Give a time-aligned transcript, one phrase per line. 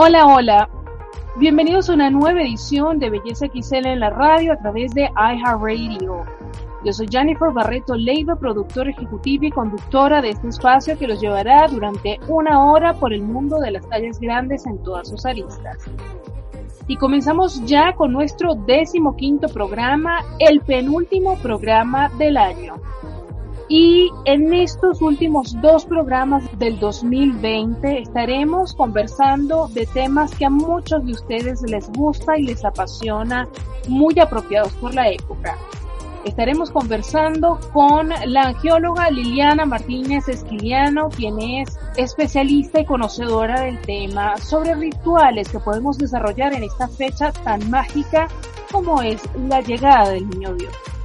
[0.00, 0.68] Hola, hola.
[1.38, 6.22] Bienvenidos a una nueva edición de Belleza XL en la radio a través de iHeartRadio.
[6.84, 11.66] Yo soy Jennifer Barreto Leiva, productora ejecutiva y conductora de este espacio que los llevará
[11.66, 15.78] durante una hora por el mundo de las tallas grandes en todas sus aristas.
[16.86, 22.76] Y comenzamos ya con nuestro décimo quinto programa, el penúltimo programa del año.
[23.68, 31.04] Y en estos últimos dos programas del 2020 estaremos conversando de temas que a muchos
[31.04, 33.46] de ustedes les gusta y les apasiona,
[33.86, 35.58] muy apropiados por la época.
[36.24, 44.36] Estaremos conversando con la angióloga Liliana Martínez Esquiliano, quien es especialista y conocedora del tema
[44.38, 48.28] sobre rituales que podemos desarrollar en esta fecha tan mágica
[48.72, 50.97] como es la llegada del Niño Dios.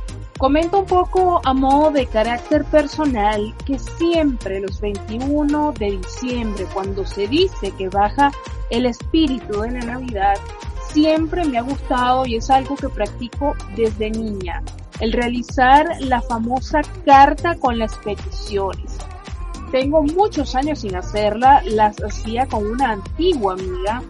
[0.43, 7.05] Comento un poco a modo de carácter personal que siempre los 21 de diciembre, cuando
[7.05, 8.29] se dice que baja
[8.69, 10.35] el espíritu de la Navidad,
[10.89, 14.61] siempre me ha gustado y es algo que practico desde niña,
[14.99, 18.97] el realizar la famosa carta con las peticiones.
[19.71, 24.03] Tengo muchos años sin hacerla, las hacía con una antigua amiga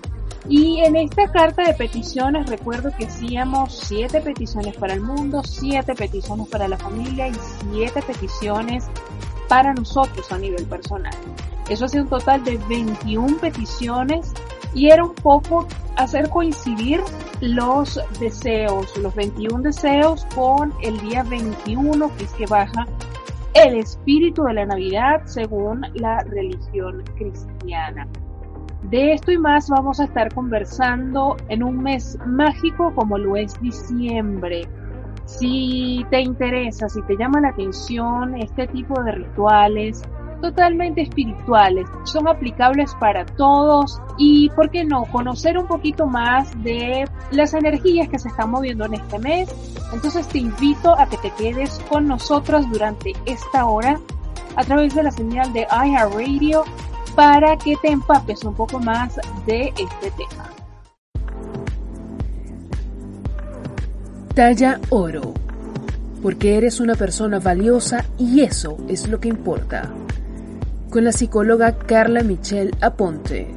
[0.49, 5.95] y en esta carta de peticiones recuerdo que hacíamos siete peticiones para el mundo, siete
[5.95, 7.35] peticiones para la familia y
[7.71, 8.85] siete peticiones
[9.47, 11.13] para nosotros a nivel personal.
[11.69, 14.33] Eso hace un total de 21 peticiones
[14.73, 15.65] y era un poco
[15.95, 17.01] hacer coincidir
[17.39, 22.85] los deseos, los 21 deseos con el día 21 que es que baja
[23.53, 28.07] el espíritu de la Navidad según la religión cristiana.
[28.93, 33.59] De esto y más vamos a estar conversando en un mes mágico como lo es
[33.59, 34.67] diciembre.
[35.25, 40.03] Si te interesa, si te llama la atención este tipo de rituales
[40.43, 47.09] totalmente espirituales, son aplicables para todos y, ¿por qué no?, conocer un poquito más de
[47.31, 49.49] las energías que se están moviendo en este mes.
[49.91, 53.99] Entonces te invito a que te quedes con nosotros durante esta hora
[54.55, 56.63] a través de la señal de iHeartRadio
[57.15, 59.15] para que te empapes un poco más
[59.45, 60.49] de este tema.
[64.33, 65.33] Talla oro,
[66.23, 69.91] porque eres una persona valiosa y eso es lo que importa.
[70.89, 73.47] Con la psicóloga Carla Michelle Aponte.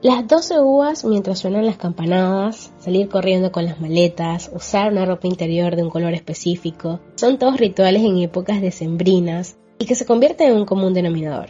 [0.00, 5.26] Las 12 uvas mientras suenan las campanadas, salir corriendo con las maletas, usar una ropa
[5.26, 10.50] interior de un color específico, son todos rituales en épocas decembrinas y que se convierten
[10.50, 11.48] en un común denominador.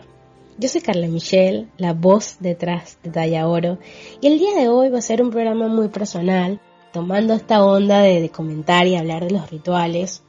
[0.58, 3.78] Yo soy Carla Michelle, la voz detrás de Talla Oro,
[4.20, 6.60] y el día de hoy va a ser un programa muy personal,
[6.92, 10.22] tomando esta onda de, de comentar y hablar de los rituales.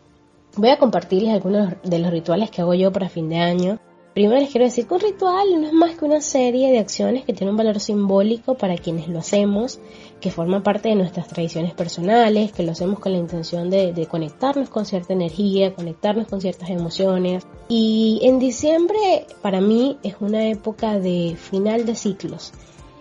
[0.56, 3.80] Voy a compartirles algunos de los rituales que hago yo para fin de año
[4.16, 7.26] Primero les quiero decir que un ritual no es más que una serie de acciones
[7.26, 9.78] que tienen un valor simbólico para quienes lo hacemos,
[10.22, 14.06] que forma parte de nuestras tradiciones personales, que lo hacemos con la intención de, de
[14.06, 17.46] conectarnos con cierta energía, conectarnos con ciertas emociones.
[17.68, 22.54] Y en diciembre para mí es una época de final de ciclos,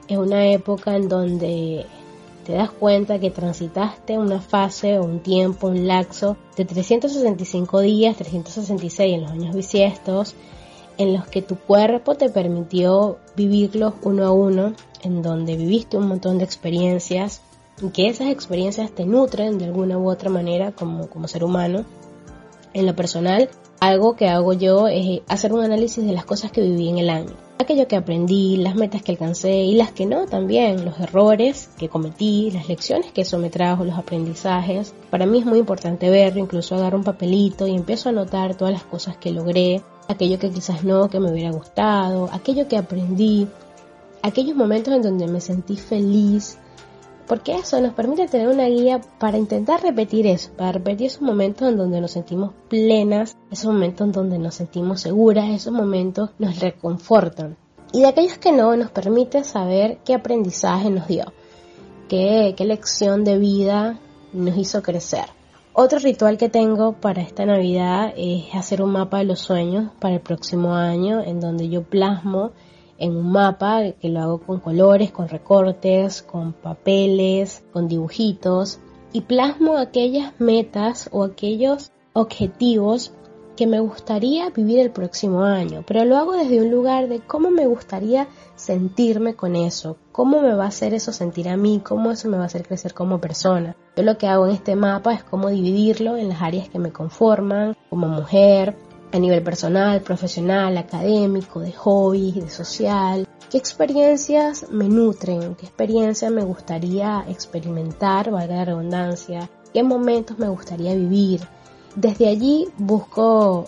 [0.09, 1.87] es una época en donde
[2.45, 8.17] te das cuenta que transitaste una fase o un tiempo, un laxo de 365 días,
[8.17, 10.35] 366 en los años bisiestos,
[10.99, 16.09] en los que tu cuerpo te permitió vivirlos uno a uno, en donde viviste un
[16.09, 17.43] montón de experiencias
[17.83, 21.85] y que esas experiencias te nutren de alguna u otra manera como, como ser humano.
[22.73, 23.49] En lo personal,
[23.85, 27.11] Algo que hago yo es hacer un análisis de las cosas que viví en el
[27.11, 27.35] año.
[27.59, 31.91] Aquello que aprendí, las metas que alcancé y las que no también, los errores que
[31.91, 34.95] cometí, las lecciones que eso me trajo, los aprendizajes.
[35.11, 38.73] Para mí es muy importante verlo, incluso agarro un papelito y empiezo a anotar todas
[38.73, 43.49] las cosas que logré, aquello que quizás no, que me hubiera gustado, aquello que aprendí,
[44.23, 46.59] aquellos momentos en donde me sentí feliz,
[47.27, 51.69] porque eso nos permite tener una guía para intentar repetir eso, para repetir esos momentos
[51.69, 56.59] en donde nos sentimos plenas, esos momentos en donde nos sentimos seguras, esos momentos nos
[56.61, 57.57] reconfortan.
[57.93, 61.33] Y de aquellos que no, nos permite saber qué aprendizaje nos dio,
[62.09, 63.99] qué, qué lección de vida
[64.33, 65.27] nos hizo crecer.
[65.77, 70.15] Otro ritual que tengo para esta Navidad es hacer un mapa de los sueños para
[70.15, 72.53] el próximo año, en donde yo plasmo
[72.97, 78.79] en un mapa que lo hago con colores, con recortes, con papeles, con dibujitos
[79.13, 83.13] y plasmo aquellas metas o aquellos objetivos
[83.57, 87.51] que me gustaría vivir el próximo año, pero lo hago desde un lugar de cómo
[87.51, 92.11] me gustaría sentirme con eso, cómo me va a hacer eso sentir a mí, cómo
[92.11, 93.77] eso me va a hacer crecer como persona.
[93.97, 96.93] Yo lo que hago en este mapa es cómo dividirlo en las áreas que me
[96.93, 98.77] conforman, como mujer,
[99.13, 103.29] a nivel personal, profesional, académico, de hobby, de social.
[103.49, 105.55] ¿Qué experiencias me nutren?
[105.55, 109.49] ¿Qué experiencias me gustaría experimentar, valga la redundancia?
[109.73, 111.43] ¿Qué momentos me gustaría vivir?
[111.97, 113.67] Desde allí busco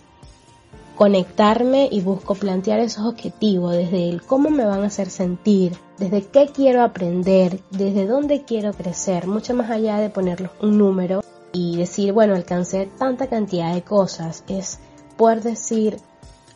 [0.97, 6.23] conectarme y busco plantear esos objetivos desde el cómo me van a hacer sentir, desde
[6.23, 11.77] qué quiero aprender, desde dónde quiero crecer, mucho más allá de ponerlos un número y
[11.77, 14.79] decir, bueno, alcancé tanta cantidad de cosas, es
[15.17, 15.99] poder decir,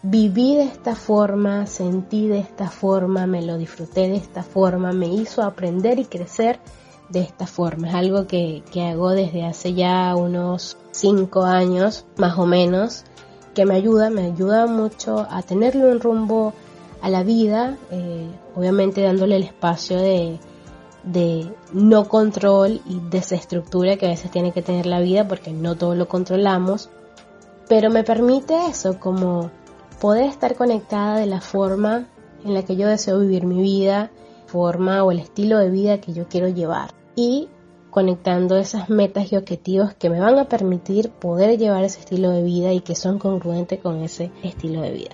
[0.02, 5.08] viví de esta forma, sentí de esta forma, me lo disfruté de esta forma, me
[5.08, 6.58] hizo aprender y crecer
[7.11, 7.88] de esta forma.
[7.88, 13.05] Es algo que, hago desde hace ya unos cinco años, más o menos,
[13.55, 16.52] que me ayuda, me ayuda mucho a tenerle un rumbo
[17.00, 20.38] a la vida, eh, obviamente dándole el espacio de,
[21.02, 25.76] de no control y desestructura que a veces tiene que tener la vida porque no
[25.76, 26.91] todo lo controlamos,
[27.69, 29.50] pero me permite eso, como
[30.00, 32.06] poder estar conectada de la forma
[32.44, 34.11] en la que yo deseo vivir mi vida,
[34.46, 36.91] forma o el estilo de vida que yo quiero llevar.
[37.17, 37.49] Y
[37.90, 42.42] conectando esas metas y objetivos que me van a permitir poder llevar ese estilo de
[42.42, 45.10] vida y que son congruentes con ese estilo de vida.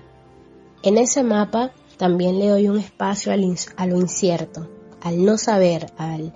[0.82, 4.68] En ese mapa también le doy un espacio a lo incierto,
[5.00, 6.32] al no saber, al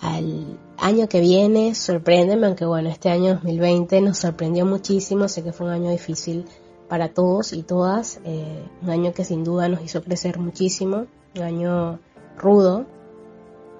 [0.00, 5.52] al año que viene, sorpréndeme, aunque bueno, este año 2020 nos sorprendió muchísimo, sé que
[5.52, 6.44] fue un año difícil
[6.88, 11.42] para todos y todas, eh, un año que sin duda nos hizo crecer muchísimo, un
[11.42, 11.98] año
[12.36, 12.86] rudo,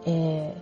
[0.06, 0.54] eh,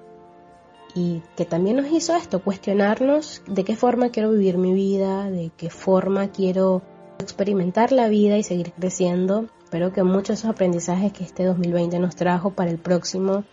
[0.95, 5.51] y que también nos hizo esto, cuestionarnos de qué forma quiero vivir mi vida, de
[5.57, 6.83] qué forma quiero
[7.19, 9.47] experimentar la vida y seguir creciendo.
[9.65, 13.45] Espero que muchos de esos aprendizajes que este 2020 nos trajo para el próximo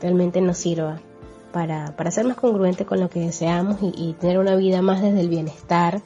[0.00, 1.00] realmente nos sirva
[1.52, 5.20] para, para ser más congruente con lo que deseamos y, tener una vida más desde
[5.20, 6.02] el bienestar,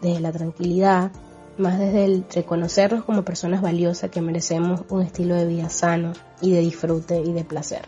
[0.00, 1.10] desde la tranquilidad,
[1.58, 6.52] más desde el reconocernos como personas valiosas que merecemos un estilo de vida sano y
[6.52, 7.82] de disfrute y de placer.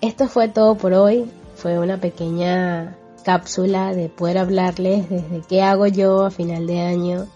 [0.00, 5.88] Esto fue todo por hoy, fue una pequeña cápsula de poder hablarles desde qué hago
[5.88, 7.26] yo a final de año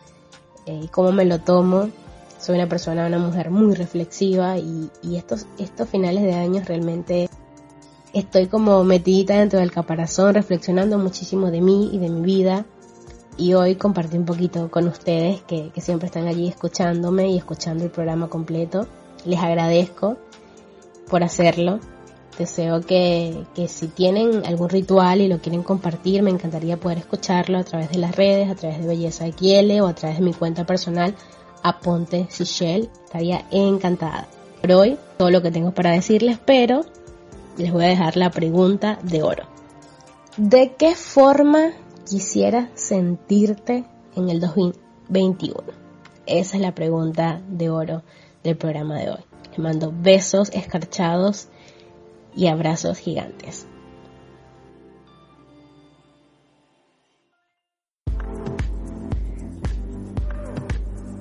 [0.64, 1.90] eh, y cómo me lo tomo.
[2.38, 7.29] Soy una persona, una mujer muy reflexiva y, estos, estos finales de año realmente
[8.12, 12.64] estoy como metidita dentro del caparazón, reflexionando muchísimo de mí y de mi vida.
[13.36, 17.91] Y hoy compartí un poquito con ustedes que, siempre están allí escuchándome y escuchando el
[17.91, 18.86] programa completo.
[19.24, 20.17] Les agradezco
[21.08, 21.81] por hacerlo.
[22.39, 27.58] Deseo que, que si tienen algún ritual y lo quieren compartir, me encantaría poder escucharlo
[27.58, 30.32] a través de las redes, a través de Belleza XL o a través de mi
[30.32, 31.15] cuenta personal,
[31.62, 32.89] Aponte Sichel.
[33.05, 34.29] Estaría encantada.
[34.60, 36.84] Por hoy, todo lo que tengo para decirles, pero
[37.58, 39.44] les voy a dejar la pregunta de oro.
[40.36, 41.72] ¿De qué forma
[42.08, 43.84] quisieras sentirte
[44.17, 45.62] en el 2021?
[46.24, 48.03] Esa es la pregunta de oro
[48.43, 49.20] del programa de hoy.
[49.51, 51.48] Les mando besos escarchados
[52.34, 53.67] y abrazos gigantes.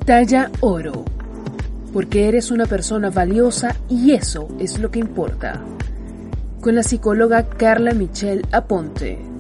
[0.06, 1.06] Talla oro,
[1.94, 5.62] porque eres una persona valiosa y eso es lo que importa
[6.62, 9.30] con la psicóloga Carla Michelle Aponte.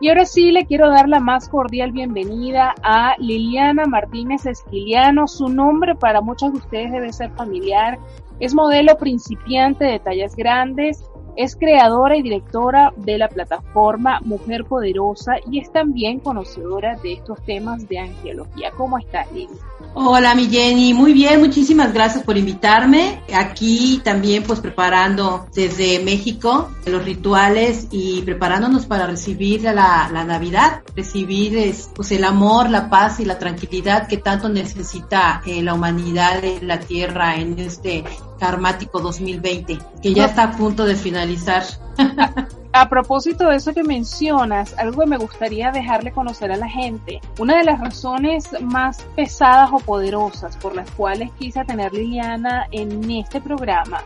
[0.00, 5.26] Y ahora sí le quiero dar la más cordial bienvenida a Liliana Martínez Esquiliano.
[5.26, 7.98] Su nombre para muchos de ustedes debe ser familiar.
[8.38, 11.02] Es modelo principiante de tallas grandes,
[11.38, 17.40] es creadora y directora de la plataforma Mujer Poderosa y es también conocedora de estos
[17.44, 18.72] temas de angiología.
[18.76, 19.54] ¿Cómo estás, Lili?
[19.94, 20.92] Hola, mi Jenny.
[20.92, 23.22] Muy bien, muchísimas gracias por invitarme.
[23.32, 31.72] Aquí también, pues, preparando desde México los rituales y preparándonos para recibir la, Navidad, recibir
[31.94, 36.60] pues, el amor, la paz y la tranquilidad que tanto necesita eh, la humanidad de
[36.62, 38.02] la Tierra en este
[38.38, 41.64] karmático 2020, que ya está a punto de finalizar.
[42.72, 47.20] A propósito de eso que mencionas, algo que me gustaría dejarle conocer a la gente,
[47.38, 53.10] una de las razones más pesadas o poderosas por las cuales quise tener Liliana en
[53.10, 54.04] este programa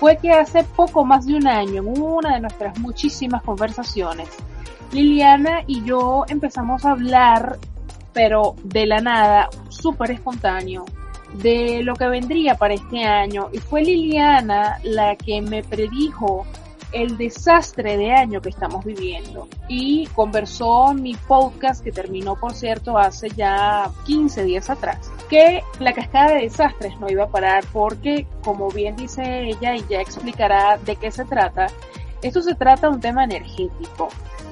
[0.00, 4.28] fue que hace poco más de un año, en una de nuestras muchísimas conversaciones,
[4.92, 7.58] Liliana y yo empezamos a hablar,
[8.12, 10.86] pero de la nada, súper espontáneo,
[11.34, 13.48] de lo que vendría para este año.
[13.52, 16.46] Y fue Liliana la que me predijo
[16.92, 22.96] el desastre de año que estamos viviendo y conversó mi podcast que terminó por cierto
[22.96, 28.26] hace ya 15 días atrás que la cascada de desastres no iba a parar porque
[28.42, 31.66] como bien dice ella y ya explicará de qué se trata
[32.22, 34.08] esto se trata de un tema energético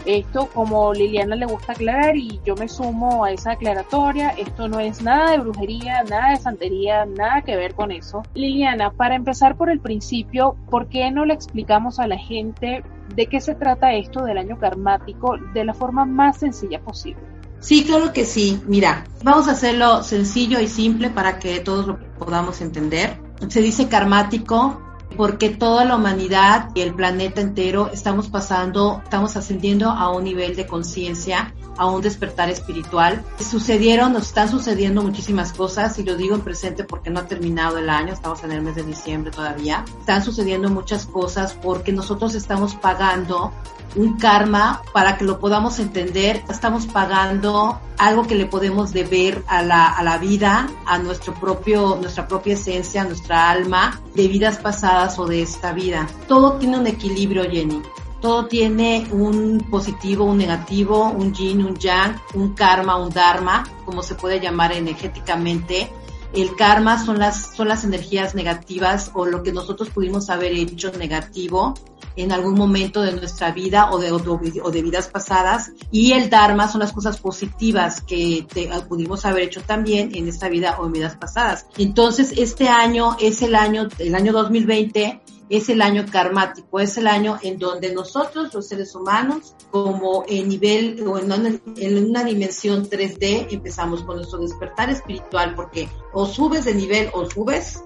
[0.06, 4.80] esto, como Liliana le gusta aclarar y yo me sumo a esa aclaratoria, esto no
[4.80, 8.22] es nada de brujería, nada de santería, nada que ver con eso.
[8.34, 12.84] Liliana, para empezar por el principio, ¿por qué no le explicamos a la gente
[13.14, 17.20] de qué se trata esto del año karmático de la forma más sencilla posible?
[17.60, 18.60] Sí, claro que sí.
[18.66, 23.18] Mira, vamos a hacerlo sencillo y simple para que todos lo podamos entender.
[23.48, 24.80] Se dice karmático
[25.16, 30.56] porque toda la humanidad y el planeta entero estamos pasando, estamos ascendiendo a un nivel
[30.56, 33.24] de conciencia, a un despertar espiritual.
[33.38, 37.78] Sucedieron, nos están sucediendo muchísimas cosas y lo digo en presente porque no ha terminado
[37.78, 39.84] el año, estamos en el mes de diciembre todavía.
[40.00, 43.52] Están sucediendo muchas cosas porque nosotros estamos pagando
[43.96, 46.44] un karma para que lo podamos entender.
[46.48, 51.96] Estamos pagando algo que le podemos deber a la, a la vida, a nuestro propio,
[52.00, 56.06] nuestra propia esencia, a nuestra alma, de vidas pasadas o de esta vida.
[56.28, 57.82] Todo tiene un equilibrio, Jenny.
[58.20, 64.02] Todo tiene un positivo, un negativo, un yin, un yang, un karma, un dharma, como
[64.02, 65.90] se puede llamar energéticamente
[66.34, 70.92] el karma son las, son las energías negativas o lo que nosotros pudimos haber hecho
[70.92, 71.74] negativo
[72.16, 75.72] en algún momento de nuestra vida o de, o de vidas pasadas.
[75.90, 78.46] Y el Dharma son las cosas positivas que
[78.88, 81.66] pudimos haber hecho también en esta vida o en vidas pasadas.
[81.76, 87.06] Entonces, este año es el año, el año 2020 es el año karmático, es el
[87.06, 92.24] año en donde nosotros, los seres humanos, como en nivel o en una, en una
[92.24, 97.84] dimensión 3D, empezamos con nuestro despertar espiritual, porque o subes de nivel o subes,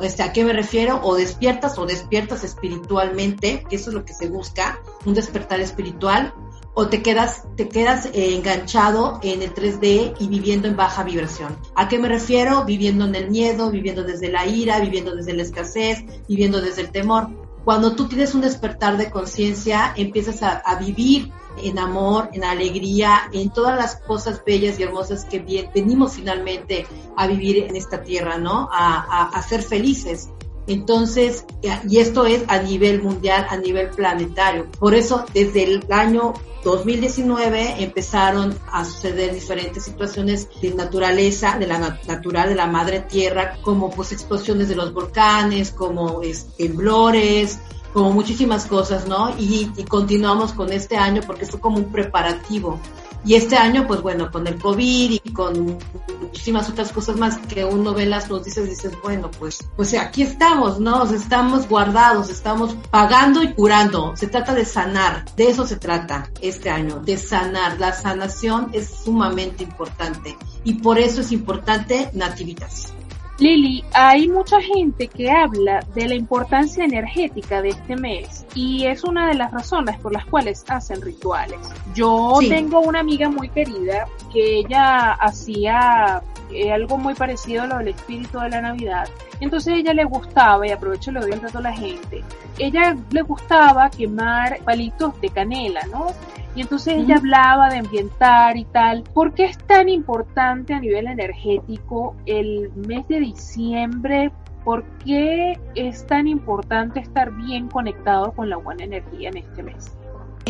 [0.00, 1.00] este, ¿A qué me refiero?
[1.04, 6.34] O despiertas o despiertas espiritualmente, que eso es lo que se busca, un despertar espiritual,
[6.74, 11.56] o te quedas, te quedas eh, enganchado en el 3D y viviendo en baja vibración.
[11.76, 12.64] ¿A qué me refiero?
[12.64, 16.90] Viviendo en el miedo, viviendo desde la ira, viviendo desde la escasez, viviendo desde el
[16.90, 17.28] temor.
[17.64, 21.30] Cuando tú tienes un despertar de conciencia, empiezas a, vivir
[21.62, 25.38] en amor, en alegría, en todas las cosas bellas y hermosas que
[25.74, 28.68] venimos finalmente a vivir en esta tierra, ¿no?
[28.70, 30.28] A, a ser felices.
[30.66, 31.44] Entonces,
[31.88, 34.66] y esto es a nivel mundial, a nivel planetario.
[34.78, 41.78] Por eso, desde el año 2019 empezaron a suceder diferentes situaciones de naturaleza, de la
[42.06, 46.22] natural, de la madre tierra, como pues explosiones de los volcanes, como
[46.56, 47.58] temblores,
[47.92, 49.34] como muchísimas cosas, ¿no?
[49.38, 52.80] Y, y continuamos con este año porque fue como un preparativo
[53.24, 55.78] y este año, pues bueno, con el COVID y con
[56.20, 60.78] muchísimas otras cosas más que uno ve las noticias dices, bueno, pues, pues aquí estamos,
[60.80, 61.04] ¿no?
[61.04, 64.14] estamos guardados, estamos pagando y curando.
[64.16, 67.78] Se trata de sanar, de eso se trata este año, de sanar.
[67.80, 72.92] La sanación es sumamente importante y por eso es importante Nativitas.
[73.38, 79.02] Lili, hay mucha gente que habla de la importancia energética de este mes y es
[79.02, 81.58] una de las razones por las cuales hacen rituales.
[81.94, 86.22] Yo tengo una amiga muy querida que ella hacía
[86.54, 89.08] eh, algo muy parecido a lo del espíritu de la Navidad.
[89.40, 92.22] Entonces a ella le gustaba, y aprovecho le doy el a la gente,
[92.58, 96.08] ella le gustaba quemar palitos de canela, ¿no?
[96.56, 99.02] Y entonces ella hablaba de ambientar y tal.
[99.02, 104.30] ¿Por qué es tan importante a nivel energético el mes de diciembre?
[104.64, 109.96] ¿Por qué es tan importante estar bien conectado con la buena energía en este mes?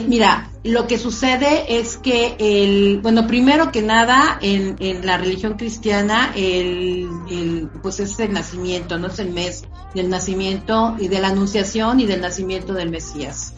[0.02, 5.54] Mira, lo que sucede es que el, bueno, primero que nada, en, en la religión
[5.54, 11.20] cristiana, el, el, pues es el nacimiento, no es el mes del nacimiento y de
[11.20, 13.52] la anunciación y del nacimiento del Mesías.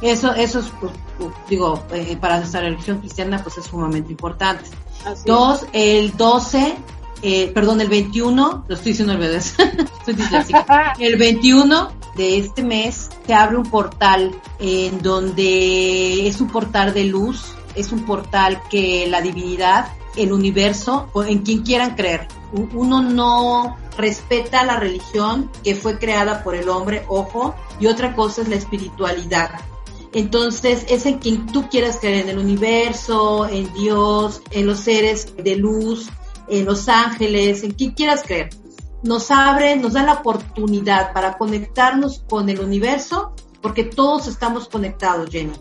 [0.00, 0.92] Eso, eso es, pues,
[1.48, 4.64] digo, eh, para nuestra religión cristiana, pues es sumamente importante.
[5.26, 6.76] Dos, el 12
[7.26, 9.54] eh, perdón, el 21, lo estoy diciendo al revés,
[10.06, 10.14] estoy
[11.06, 17.04] el 21 de este mes se abre un portal en donde es un portal de
[17.04, 17.44] luz,
[17.74, 23.76] es un portal que la divinidad, el universo, o en quien quieran creer, uno no
[23.96, 28.56] respeta la religión que fue creada por el hombre, ojo, y otra cosa es la
[28.56, 29.50] espiritualidad.
[30.12, 35.34] Entonces es en quien tú quieras creer, en el universo, en Dios, en los seres
[35.36, 36.08] de luz,
[36.48, 38.50] en los ángeles, en quien quieras creer
[39.04, 45.30] nos abre, nos da la oportunidad para conectarnos con el universo, porque todos estamos conectados,
[45.30, 45.52] Jenny.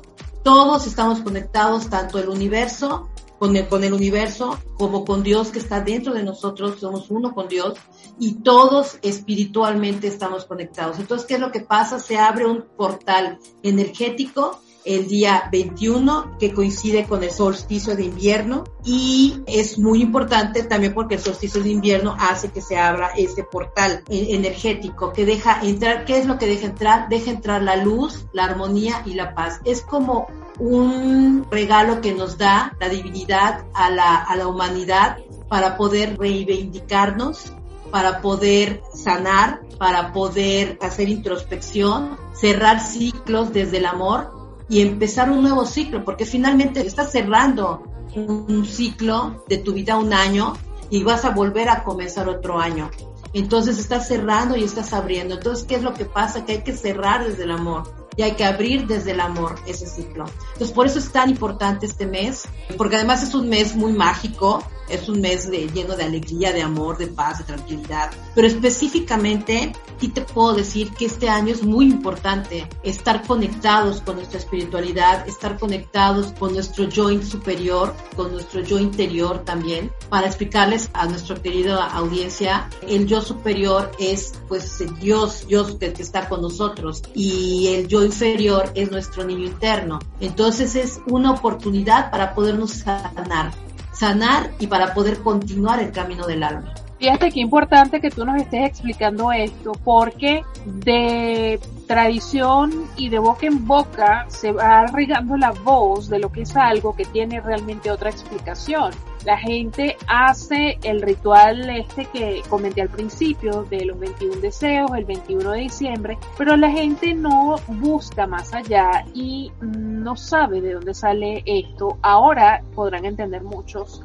[0.44, 3.10] Todos estamos conectados, tanto el universo,
[3.40, 7.74] con el, universo, como con Dios que está dentro de nosotros, somos uno con Dios,
[8.18, 10.98] y todos espiritualmente estamos conectados.
[11.00, 12.00] Entonces, ¿qué es lo que pasa?
[12.00, 18.64] Se abre un portal energético el día 21, que coincide con el solsticio de invierno
[18.84, 23.44] y es muy importante también porque el solsticio de invierno hace que se abra ese
[23.44, 27.10] portal e-, energético que deja entrar, ¿qué es lo que deja entrar?
[27.10, 29.60] Deja entrar la luz, la armonía y la paz.
[29.64, 30.28] Es como
[30.60, 37.54] un regalo que nos da la divinidad a la, a la humanidad para poder reivindicarnos,
[37.92, 45.42] para poder sanar, para poder hacer introspección, cerrar ciclos desde el amor y empezar un
[45.42, 47.84] nuevo ciclo, porque finalmente estás cerrando
[48.16, 50.54] un ciclo de tu vida un año
[50.90, 52.90] y vas a volver a comenzar otro año.
[53.34, 55.36] Entonces estás cerrando y estás abriendo.
[55.36, 56.46] Entonces, ¿qué es lo que pasa?
[56.46, 59.88] Que hay que cerrar desde el amor y hay que abrir desde el amor ese
[59.88, 60.26] ciclo.
[60.54, 62.44] Entonces, por eso es tan importante este mes,
[62.78, 66.98] porque además es un mes muy mágico, es un mes lleno de alegría, de amor,
[66.98, 68.12] de paz, de tranquilidad.
[68.36, 74.16] Pero específicamente, sí te puedo decir que este año es muy importante estar conectados con
[74.16, 80.90] nuestra espiritualidad, estar conectados con nuestro yo superior, con nuestro yo interior también, para explicarles
[80.94, 86.42] a nuestra querida audiencia, el yo superior es pues Dios, Dios que, que está con
[86.42, 90.00] nosotros y el yo inferior es nuestro niño interno.
[90.20, 93.54] Entonces es una oportunidad para podernos sanar
[93.94, 96.74] sanar y para poder continuar el camino del alma.
[97.04, 103.46] Fíjate qué importante que tú nos estés explicando esto, porque de tradición y de boca
[103.46, 107.92] en boca se va regando la voz de lo que es algo que tiene realmente
[107.92, 108.94] otra explicación.
[109.26, 115.04] La gente hace el ritual este que comenté al principio de los 21 deseos, el
[115.04, 120.94] 21 de diciembre, pero la gente no busca más allá y no sabe de dónde
[120.94, 121.98] sale esto.
[122.02, 124.02] Ahora podrán entender muchos.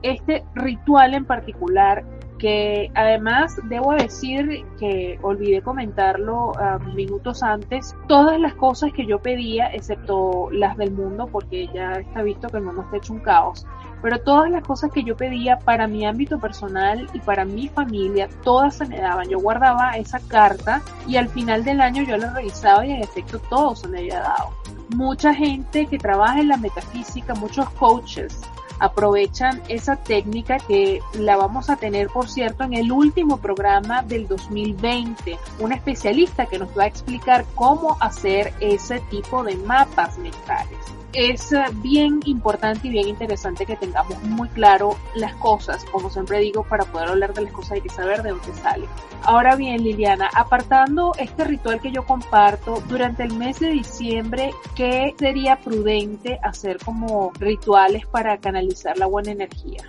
[0.00, 2.04] Este ritual en particular
[2.38, 9.18] que además debo decir que olvidé comentarlo ah, minutos antes, todas las cosas que yo
[9.18, 13.20] pedía, excepto las del mundo, porque ya está visto que el mundo está hecho un
[13.20, 13.66] caos,
[14.00, 18.28] pero todas las cosas que yo pedía para mi ámbito personal y para mi familia,
[18.44, 19.28] todas se me daban.
[19.28, 23.40] Yo guardaba esa carta y al final del año yo la revisaba y en efecto
[23.50, 24.50] todo se me había dado.
[24.94, 28.40] Mucha gente que trabaja en la metafísica, muchos coaches,
[28.80, 34.26] aprovechan esa técnica que la vamos a tener, por cierto, en el último programa del
[34.28, 35.38] 2020.
[35.60, 41.52] Un especialista que nos va a explicar cómo hacer ese tipo de mapas mentales es
[41.52, 46.64] eh, bien importante y bien interesante que tengamos muy claro las cosas, como siempre digo,
[46.64, 48.86] para poder hablar de las cosas hay que saber de dónde sale.
[49.22, 55.14] Ahora bien, Liliana, apartando este ritual que yo comparto, durante el mes de diciembre, ¿qué
[55.18, 59.82] sería prudente hacer como rituales para canalizar la buena energía?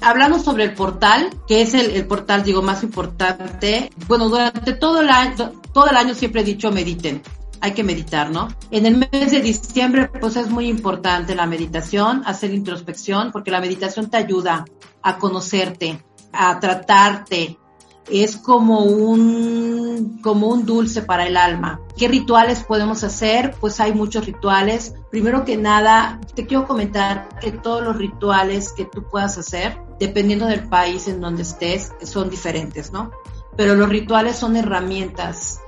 [0.00, 3.90] Hablamos sobre el portal, que es el, portal, digo, más importante.
[4.08, 7.22] Bueno, durante todo el año, todo el año siempre he dicho mediten
[7.62, 8.48] hay que meditar, ¿no?
[8.72, 13.60] En el mes de diciembre, pues es muy importante la meditación, hacer introspección, porque la
[13.60, 14.64] meditación te ayuda
[15.00, 17.56] a conocerte, a tratarte.
[18.10, 21.80] Es como un, como un dulce para el alma.
[21.96, 23.54] ¿Qué rituales podemos hacer?
[23.60, 24.94] Pues hay muchos rituales.
[25.12, 30.46] Primero que nada, te quiero comentar que todos los rituales que tú puedas hacer, dependiendo
[30.46, 33.12] del país en donde estés, son diferentes, ¿no?
[33.56, 35.60] Pero los rituales son herramientas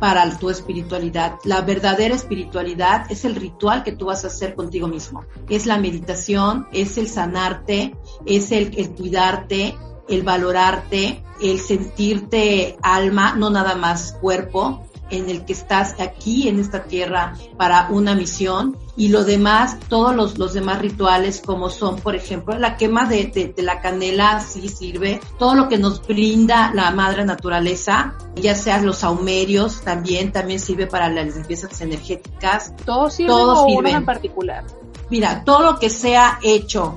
[0.00, 1.38] para tu espiritualidad.
[1.44, 5.24] La verdadera espiritualidad es el ritual que tú vas a hacer contigo mismo.
[5.48, 7.94] Es la meditación, es el sanarte,
[8.26, 9.76] es el, cuidarte,
[10.08, 14.87] el valorarte, el sentirte alma, no nada más cuerpo.
[15.10, 20.14] En el que estás aquí en esta tierra para una misión y lo demás, todos
[20.14, 24.68] los, los demás rituales como son, por ejemplo, la quema de, de, la canela sí
[24.68, 30.58] sirve, todo lo que nos brinda la madre naturaleza, ya sean los saumerios también, también
[30.58, 32.74] sirve para las limpiezas energéticas.
[32.84, 33.96] ¿Todos sirven o sirven.
[33.96, 34.64] en particular?
[35.10, 36.96] Mira, todo lo que sea hecho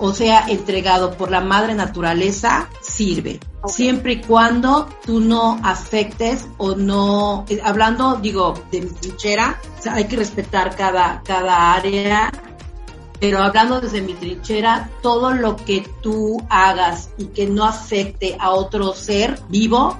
[0.00, 2.68] o sea entregado por la madre naturaleza,
[3.00, 3.40] sirve.
[3.66, 9.58] Siempre y cuando tú no afectes o no, eh, hablando, digo, de mi trinchera,
[9.90, 12.30] hay que respetar cada, cada área,
[13.18, 18.50] pero hablando desde mi trinchera, todo lo que tú hagas y que no afecte a
[18.50, 19.98] otro ser vivo,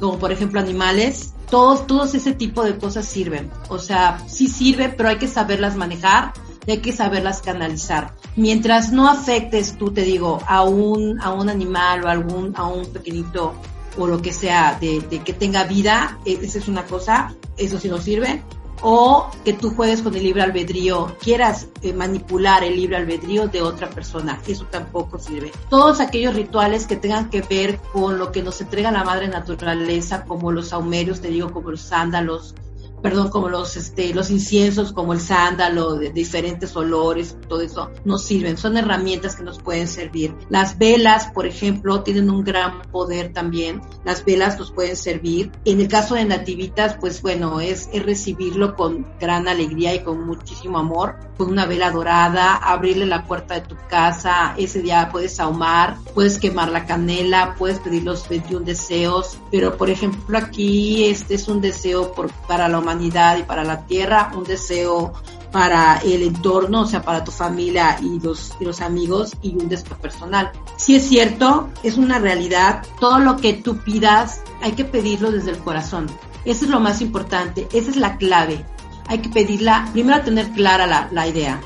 [0.00, 3.52] como por ejemplo animales, todos, todos ese tipo de cosas sirven.
[3.68, 6.32] O sea, sí sirve, pero hay que saberlas manejar
[6.70, 8.14] hay que saberlas canalizar.
[8.36, 12.86] Mientras no afectes, tú te digo, a un, a un animal o algún, a un
[12.86, 13.54] pequeñito
[13.98, 17.88] o lo que sea de, que tenga vida, e, esa es una cosa, eso sí
[17.88, 18.42] nos sirve.
[18.84, 23.62] O que tú juegues con el libre albedrío, quieras eh, manipular el libre albedrío de
[23.62, 25.52] otra persona, eso tampoco sirve.
[25.68, 30.24] Todos aquellos rituales que tengan que ver con lo que nos entrega la madre naturaleza,
[30.24, 32.56] como los saumerios, te digo, como los sándalos,
[33.02, 38.24] perdón, como los, este, los inciensos, como el sándalo, de, diferentes olores, todo eso, nos
[38.24, 38.56] sirven.
[38.56, 40.34] Son herramientas que nos pueden servir.
[40.48, 43.82] Las velas, por ejemplo, tienen un gran poder también.
[44.04, 45.50] Las velas nos pueden servir.
[45.64, 50.24] En el caso de nativitas, pues bueno, es, es recibirlo con gran alegría y con
[50.24, 54.54] muchísimo amor, con una vela dorada, abrirle la puerta de tu casa.
[54.56, 59.38] Ese día puedes ahumar, puedes quemar la canela, puedes pedir los 21 deseos.
[59.50, 63.86] Pero, por ejemplo, aquí este es un deseo por, para la humanidad y para la
[63.86, 65.12] tierra, un deseo
[65.52, 69.68] para el entorno, o sea, para tu familia y los, y los amigos y un
[69.68, 70.50] deseo personal.
[70.76, 75.50] Si es cierto, es una realidad, todo lo que tú pidas hay que pedirlo desde
[75.50, 76.06] el corazón.
[76.44, 78.64] Eso es lo más importante, esa es la clave.
[79.08, 81.60] Hay que pedirla, primero tener clara la, la idea,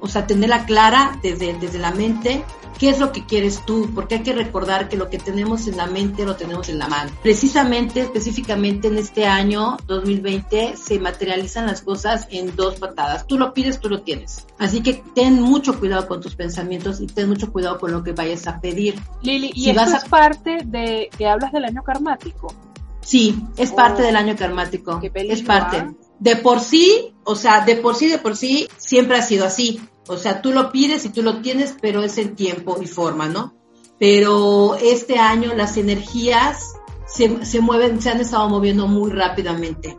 [0.00, 2.44] o sea, tenerla clara desde, desde la mente
[2.78, 5.76] qué es lo que quieres tú, porque hay que recordar que lo que tenemos en
[5.76, 7.10] la mente lo tenemos en la mano.
[7.22, 13.26] Precisamente, específicamente en este año 2020, se materializan las cosas en dos patadas.
[13.26, 14.46] Tú lo pides, tú lo tienes.
[14.58, 18.12] Así que ten mucho cuidado con tus pensamientos y ten mucho cuidado con lo que
[18.12, 19.00] vayas a pedir.
[19.22, 22.54] Lili, ¿y eso es parte de que hablas del año karmático?
[23.00, 24.06] Sí, es parte oh.
[24.06, 25.00] del año karmático.
[25.02, 25.78] es parte.
[25.78, 25.92] ¿ah?
[26.18, 29.80] De por sí, o sea, de por sí, de por sí, siempre ha sido así.
[30.08, 33.28] O sea, tú lo pides y tú lo tienes, pero es en tiempo y forma,
[33.28, 33.54] ¿no?
[33.98, 36.74] Pero este año las energías
[37.06, 39.98] se, se mueven, se han estado moviendo muy rápidamente.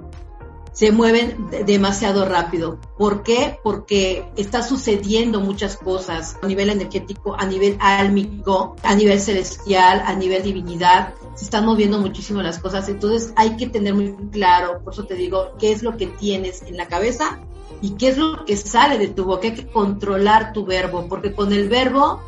[0.72, 2.80] Se mueven demasiado rápido.
[2.98, 3.60] ¿Por qué?
[3.63, 10.15] Porque está sucediendo muchas cosas a nivel energético, a nivel álmico, a nivel celestial, a
[10.15, 11.13] nivel divinidad.
[11.36, 12.88] Se están moviendo muchísimo las cosas.
[12.88, 16.62] Entonces hay que tener muy claro, por eso te digo, qué es lo que tienes
[16.62, 17.39] en la cabeza
[17.82, 19.48] y qué es lo que sale de tu boca.
[19.48, 22.22] Hay que controlar tu verbo, porque con el verbo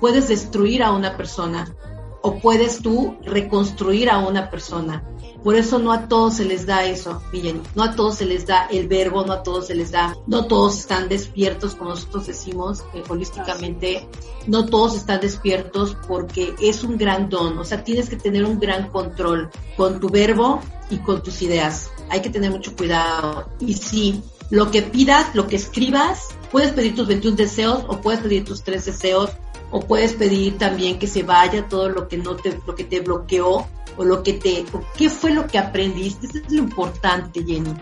[0.00, 1.74] puedes destruir a una persona
[2.22, 5.04] o puedes tú reconstruir a una persona.
[5.42, 8.46] Por eso no a todos se les da eso, miren, no a todos se les
[8.46, 12.26] da el verbo, no a todos se les da, no todos están despiertos, como nosotros
[12.26, 14.08] decimos eh, holísticamente,
[14.46, 18.58] no todos están despiertos porque es un gran don, o sea, tienes que tener un
[18.58, 21.90] gran control con tu verbo y con tus ideas.
[22.08, 23.50] Hay que tener mucho cuidado.
[23.60, 24.22] Y sí,
[24.54, 28.62] lo que pidas, lo que escribas, puedes pedir tus 21 deseos o puedes pedir tus
[28.62, 29.30] tres deseos
[29.72, 33.00] o puedes pedir también que se vaya todo lo que no te, lo que te
[33.00, 34.64] bloqueó o lo que te,
[34.96, 37.74] qué fue lo que aprendiste, eso es lo importante, Jenny,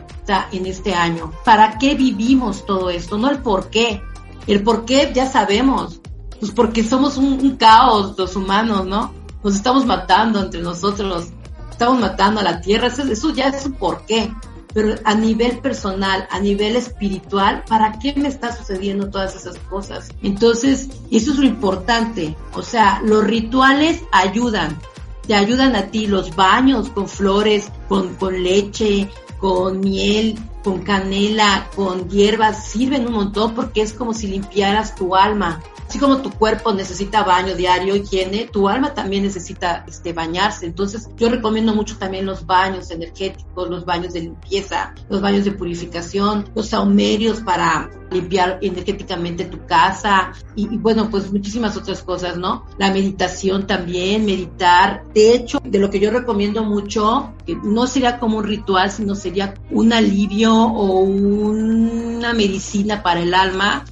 [0.53, 1.31] en este año.
[1.45, 3.19] ¿Para qué vivimos todo esto?
[3.19, 4.01] No el por qué.
[4.47, 6.01] El por qué ya sabemos,
[6.41, 9.13] pues porque somos un, caos los humanos, ¿no?
[9.45, 11.27] Nos estamos matando entre nosotros,
[11.71, 14.33] estamos matando a la tierra, eso, eso ya es un por qué
[14.75, 20.09] pero a nivel personal, a nivel espiritual, ¿para qué me está sucediendo todas esas cosas?
[20.23, 22.37] Entonces, eso es lo importante.
[22.55, 24.79] O sea, los rituales ayudan,
[25.27, 29.09] te ayudan a ti, los baños con flores, con, con leche,
[29.39, 35.15] con miel, con canela, con hierbas, sirven un montón porque es como si limpiaras tu
[35.15, 35.61] alma.
[35.93, 40.65] Así como tu cuerpo necesita baño diario, higiene, tu alma también necesita este, bañarse.
[40.65, 45.53] Entonces, yo recomiendo mucho también los baños energéticos, los baños de limpieza, los baños de
[45.53, 52.39] purificación, los saumerios para limpiar energéticamente tu casa y, y, bueno, pues muchísimas otras cosas,
[52.39, 52.65] ¿no?
[52.79, 55.05] La meditación también, meditar.
[55.15, 59.15] De hecho, de lo que yo recomiendo mucho, que no sería como un ritual, sino
[59.15, 63.85] sería un alivio o una medicina para el alma,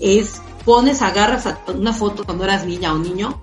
[0.00, 3.40] es pones, agarras una foto cuando eras niña o niño,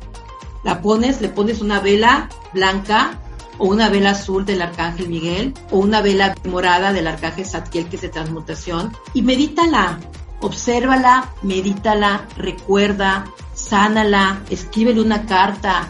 [0.64, 3.20] la pones, le pones una vela blanca
[3.58, 7.98] o una vela azul del Arcángel Miguel, o una vela morada del Arcángel Zadkiel, que
[7.98, 10.00] es de transmutación, y medítala,
[10.42, 15.88] obsérvala, medítala, recuerda, sánala, escríbele una carta,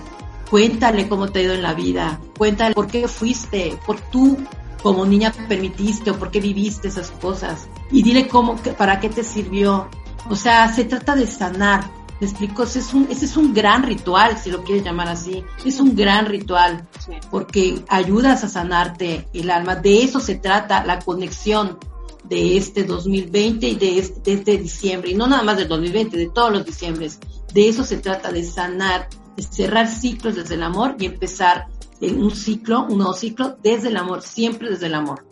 [0.49, 4.37] cuéntale cómo te ha ido en la vida, cuéntale por qué fuiste, por tú
[4.83, 9.23] como niña permitiste o por qué viviste esas cosas y dile cómo, para qué te
[9.23, 9.89] sirvió.
[10.29, 11.89] O sea, se trata de sanar.
[12.19, 12.63] ¿Me explico?
[12.63, 15.43] Ese es, un, ese es un gran ritual, si lo quieres llamar así.
[15.65, 16.87] Es un gran ritual
[17.31, 19.75] porque ayudas a sanarte el alma.
[19.75, 21.79] De eso se trata la conexión
[22.23, 25.11] de este 2020 y de este, de este diciembre.
[25.11, 27.19] Y no nada más del 2020, de todos los diciembres.
[27.53, 31.67] De eso se trata, de sanar, de cerrar ciclos desde el amor y empezar
[32.01, 35.25] en un ciclo, un nuevo ciclo desde el amor, siempre desde el amor.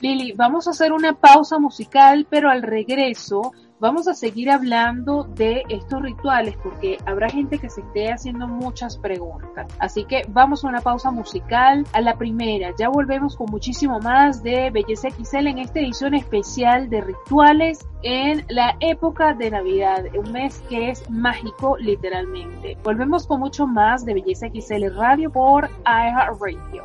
[0.00, 3.52] Lili, vamos a hacer una pausa musical, pero al regreso
[3.84, 8.96] vamos a seguir hablando de estos rituales porque habrá gente que se esté haciendo muchas
[8.96, 9.70] preguntas.
[9.78, 12.70] Así que vamos a una pausa musical a la primera.
[12.78, 18.46] Ya volvemos con muchísimo más de Belleza XL en esta edición especial de rituales en
[18.48, 22.78] la época de Navidad, un mes que es mágico literalmente.
[22.82, 26.84] Volvemos con mucho más de Belleza XL Radio por iHeartRadio.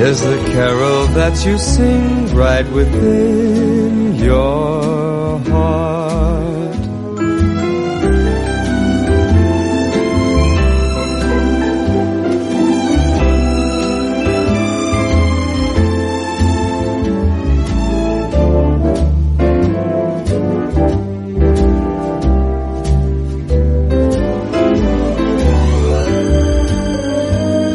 [0.00, 5.96] is the carol that you sing right within your heart.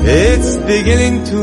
[0.04, 1.24] It's beginning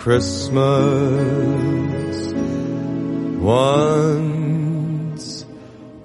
[0.00, 0.62] Christmas
[3.38, 4.24] once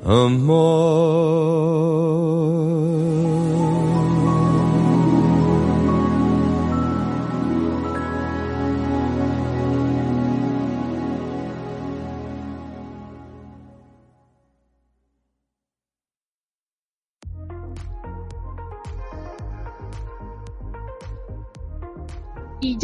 [0.03, 2.24] a Y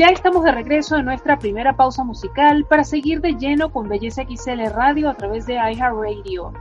[0.01, 4.23] ya estamos de regreso en nuestra primera pausa musical para seguir de lleno con Belleza
[4.23, 6.53] XL Radio a través de iHeartRadio.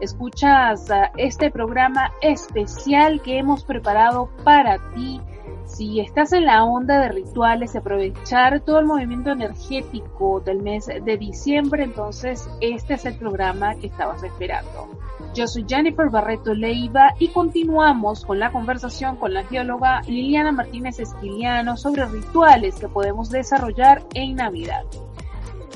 [0.00, 5.20] Escuchas uh, este programa especial que hemos preparado para ti.
[5.64, 11.16] Si estás en la onda de rituales, aprovechar todo el movimiento energético del mes de
[11.16, 14.97] diciembre, entonces este es el programa que estabas esperando.
[15.38, 20.98] Yo soy Jennifer Barreto Leiva y continuamos con la conversación con la geóloga Liliana Martínez
[20.98, 24.82] Esquiliano sobre rituales que podemos desarrollar en Navidad.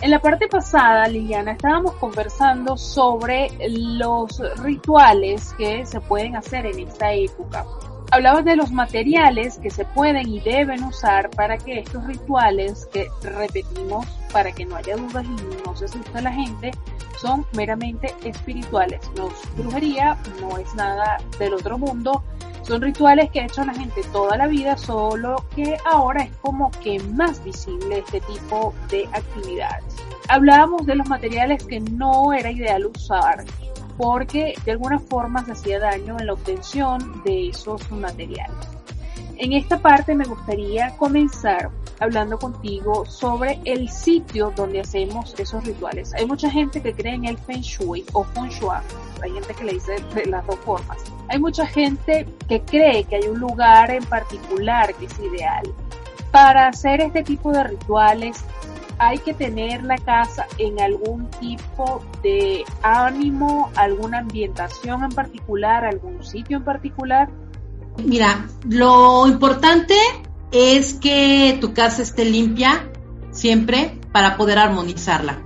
[0.01, 6.81] En la parte pasada, Liliana, estábamos conversando sobre los rituales que se pueden hacer en
[6.81, 7.65] esta época.
[8.13, 13.09] Hablabas de los materiales que se pueden y deben usar para que estos rituales, que
[13.23, 16.73] repetimos para que no haya dudas y no se asuste la gente,
[17.19, 19.01] son meramente espirituales.
[19.17, 22.23] No es brujería, no es nada del otro mundo,
[22.65, 26.71] son rituales que ha hecho la gente toda la vida, solo que ahora es como
[26.83, 29.97] que más visible este tipo de actividades.
[30.29, 33.43] Hablábamos de los materiales que no era ideal usar
[33.97, 38.57] porque de alguna forma se hacía daño en la obtención de esos materiales.
[39.37, 41.71] En esta parte me gustaría comenzar
[42.03, 46.13] hablando contigo sobre el sitio donde hacemos esos rituales.
[46.15, 48.77] Hay mucha gente que cree en el Feng Shui o Feng Shui.
[49.23, 50.99] Hay gente que le dice de las dos formas.
[51.29, 55.63] Hay mucha gente que cree que hay un lugar en particular que es ideal.
[56.31, 58.45] Para hacer este tipo de rituales
[58.99, 66.25] hay que tener la casa en algún tipo de ánimo, alguna ambientación en particular, algún
[66.25, 67.29] sitio en particular.
[68.05, 69.95] Mira, lo importante
[70.51, 72.89] es que tu casa esté limpia
[73.31, 75.43] siempre para poder armonizarla.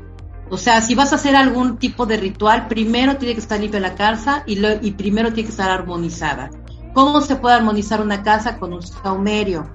[0.48, 3.80] O sea, si vas a hacer algún tipo de ritual, primero tiene que estar limpia
[3.80, 4.56] la casa y,
[4.92, 6.50] primero tiene que estar armonizada.
[6.94, 9.68] ¿Cómo se puede armonizar una casa con un saumerio?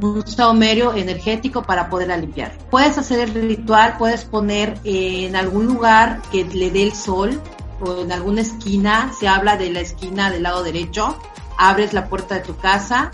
[0.00, 2.56] Un saumerio energético para poderla limpiar.
[2.70, 7.40] Puedes hacer el ritual, puedes poner en algún lugar que le dé el sol
[7.80, 11.16] o en alguna esquina, se habla de la esquina del lado derecho,
[11.58, 13.10] abres la puerta de tu casa,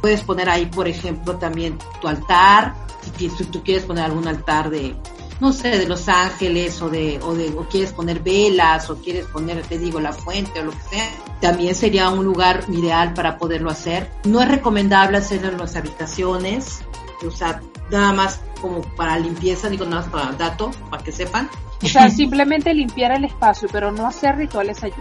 [0.00, 2.74] puedes poner ahí, por ejemplo, también tu altar,
[3.16, 4.94] si, tú quieres poner algún altar de,
[5.40, 9.26] no sé, de los ángeles o de, o de, o quieres poner velas o quieres
[9.26, 13.38] poner, te digo, la fuente o lo que sea, también sería un lugar ideal para
[13.38, 14.10] poderlo hacer.
[14.24, 16.82] No es recomendable hacerlo en las habitaciones,
[17.26, 21.48] o sea, nada más como para limpieza, digo nada más para dato, para que sepan.
[21.82, 24.94] O sea, simplemente limpiar el espacio, pero no hacer rituales allí.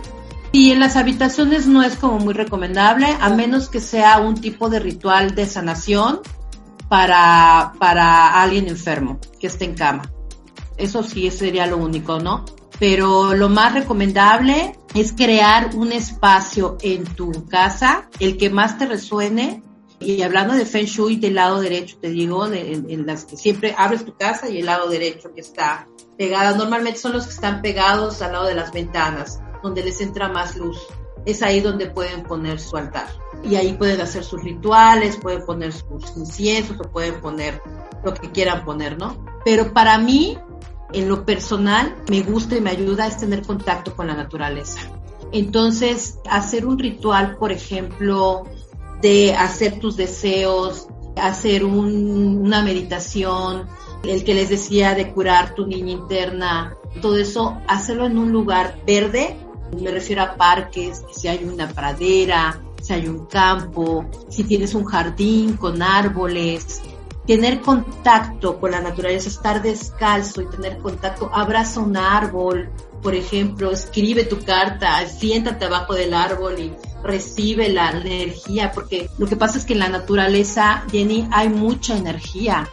[0.51, 4.69] Y en las habitaciones no es como muy recomendable, a menos que sea un tipo
[4.69, 6.21] de ritual de sanación
[6.87, 10.09] para, para alguien enfermo que esté en cama.
[10.79, 12.45] Eso sí sería lo único, ¿no?
[12.79, 18.85] Pero lo más recomendable es crear un espacio en tu casa, el que más te
[18.85, 19.61] resuene.
[19.99, 24.47] Y hablando de Feng Shui del lado derecho, te digo, que siempre abres tu casa
[24.47, 25.87] y el lado derecho que está
[26.17, 30.29] pegada, normalmente son los que están pegados al lado de las ventanas donde les entra
[30.29, 30.77] más luz.
[31.25, 33.07] Es ahí donde pueden poner su altar.
[33.43, 37.61] Y ahí pueden hacer sus rituales, pueden poner sus inciensos o pueden poner
[38.03, 39.25] lo que quieran poner, ¿no?
[39.43, 40.37] Pero para mí,
[40.93, 44.79] en lo personal, me gusta y me ayuda es tener contacto con la naturaleza.
[45.31, 48.43] Entonces, hacer un ritual, por ejemplo,
[49.01, 53.67] de hacer tus deseos, hacer una meditación,
[54.03, 58.79] el que les decía de curar tu niña interna, todo eso, hacerlo en un lugar
[58.87, 59.37] verde
[59.77, 64.85] me refiero a parques, si hay una pradera, si hay un campo, si tienes un
[64.85, 66.81] jardín con árboles,
[67.29, 72.71] tener contacto con la naturaleza, estar descalzo y tener contacto, abraza un árbol,
[73.03, 79.27] por ejemplo, escribe tu carta, siéntate abajo del árbol y recibe la energía, porque lo
[79.27, 82.67] que pasa es que en la naturaleza, Jenny, hay mucha energía,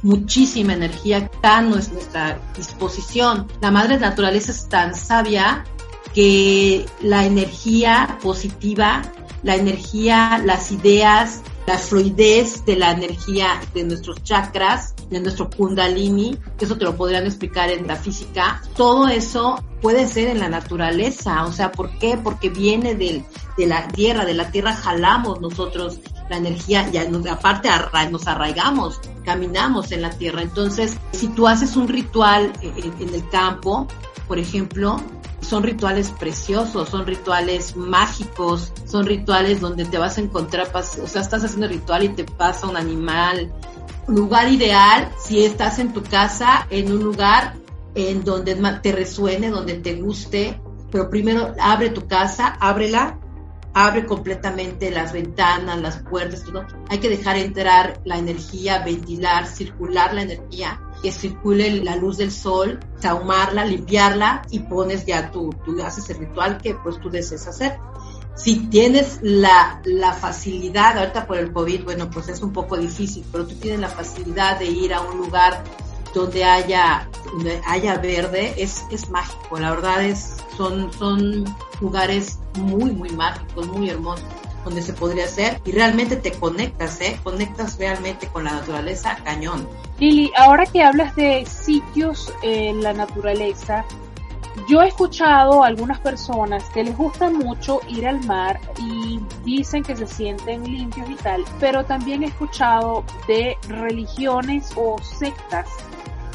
[0.00, 3.46] muchísima energía está a nuestra disposición.
[3.60, 5.66] La madre naturaleza es tan sabia
[6.14, 9.02] que la energía positiva,
[9.42, 16.38] la energía, las ideas, la fluidez de la energía de nuestros chakras, de nuestro kundalini,
[16.56, 20.48] que eso te lo podrían explicar en la física, todo eso puede ser en la
[20.48, 22.16] naturaleza, o sea, ¿por qué?
[22.16, 23.22] Porque viene del,
[23.58, 26.00] de la tierra, de la tierra jalamos nosotros
[26.30, 27.68] la energía, ya aparte
[28.10, 33.86] nos arraigamos, caminamos en la tierra, entonces si tú haces un ritual en el campo,
[34.26, 35.02] por ejemplo,
[35.40, 41.22] son rituales preciosos, son rituales mágicos, son rituales donde te vas a encontrar, o sea,
[41.22, 43.52] estás haciendo ritual y te pasa un animal.
[44.06, 47.54] Lugar ideal si estás en tu casa, en un lugar
[47.94, 50.60] en donde te resuene, donde te guste,
[50.90, 53.18] pero primero abre tu casa, ábrela,
[53.74, 56.66] abre completamente las ventanas, las puertas, todo.
[56.88, 62.32] Hay que dejar entrar la energía, ventilar, circular la energía que circule la luz del
[62.32, 67.46] sol, sahumarla, limpiarla y pones ya tu, tú haces el ritual que pues tú desees
[67.46, 67.78] hacer.
[68.36, 73.24] Si tienes la, la facilidad, ahorita por el COVID, bueno, pues es un poco difícil,
[73.32, 75.64] pero tú tienes la facilidad de ir a un lugar
[76.14, 81.44] donde haya, donde haya verde, es, es mágico, la verdad es, son, son
[81.80, 84.24] lugares muy, muy mágicos, muy hermosos
[84.64, 87.18] donde se podría hacer y realmente te conectas, ¿eh?
[87.22, 89.68] Conectas realmente con la naturaleza cañón.
[89.98, 93.84] Lili, ahora que hablas de sitios en la naturaleza,
[94.66, 99.82] yo he escuchado a algunas personas que les gusta mucho ir al mar y dicen
[99.82, 105.68] que se sienten limpios y tal, pero también he escuchado de religiones o sectas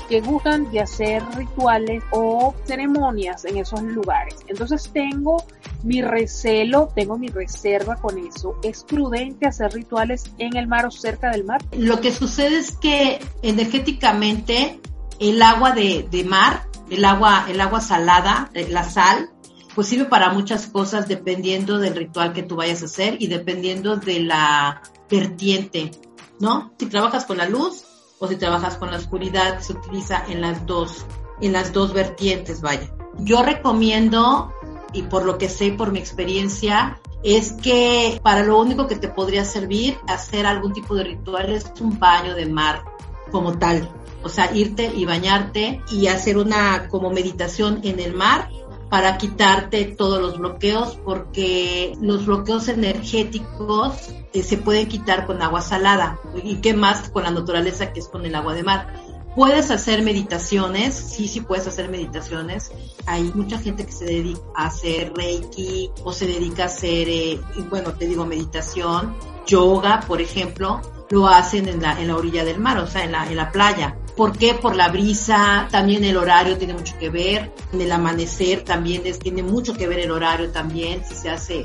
[0.08, 4.36] que gustan de hacer rituales o ceremonias en esos lugares.
[4.48, 5.44] Entonces tengo
[5.84, 8.56] mi recelo, tengo mi reserva con eso.
[8.64, 11.62] ¿Es prudente hacer rituales en el mar o cerca del mar?
[11.72, 14.80] Lo que sucede es que energéticamente
[15.20, 19.30] el agua de, de mar, el agua, el agua salada, eh, la sal,
[19.76, 23.98] pues sirve para muchas cosas dependiendo del ritual que tú vayas a hacer y dependiendo
[23.98, 25.92] de la vertiente,
[26.40, 26.74] ¿no?
[26.80, 27.86] Si trabajas con la luz,
[28.24, 31.06] o si trabajas con la oscuridad, se utiliza en las dos,
[31.42, 32.90] en las dos vertientes, vaya.
[33.20, 34.54] Yo recomiendo,
[34.94, 39.08] y por lo que sé, por mi experiencia, es que para lo único que te
[39.08, 42.84] podría servir hacer algún tipo de ritual es un baño de mar
[43.32, 43.90] como tal.
[44.24, 48.50] O sea, irte y bañarte y hacer una como meditación en el mar
[48.90, 55.62] para quitarte todos los bloqueos porque los bloqueos energéticos eh, se pueden quitar con agua
[55.62, 58.94] salada y qué más con la naturaleza que es con el agua de mar.
[59.36, 62.72] Puedes hacer meditaciones, sí, sí puedes hacer meditaciones.
[63.08, 67.40] Hay mucha gente que se dedica a hacer reiki o se dedica a hacer, eh,
[67.70, 69.16] bueno, te digo, meditación,
[69.48, 73.12] yoga, por ejemplo, lo hacen en la, en la orilla del mar, o sea, en
[73.12, 73.96] la, en la playa.
[74.16, 74.54] ¿Por qué?
[74.54, 79.42] Por la brisa, también el horario tiene mucho que ver, en el amanecer también tiene
[79.42, 81.64] mucho que ver el horario también, si se hace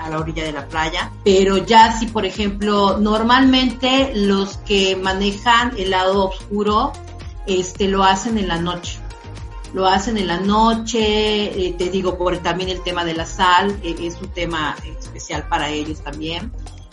[0.00, 1.12] a la orilla de la playa.
[1.24, 6.92] Pero ya si, por ejemplo, normalmente los que manejan el lado oscuro,
[7.46, 8.98] este, lo hacen en la noche.
[9.72, 13.78] Lo hacen en la noche, eh, te digo, por también el tema de la sal,
[13.82, 16.50] eh, es un tema especial para ellos también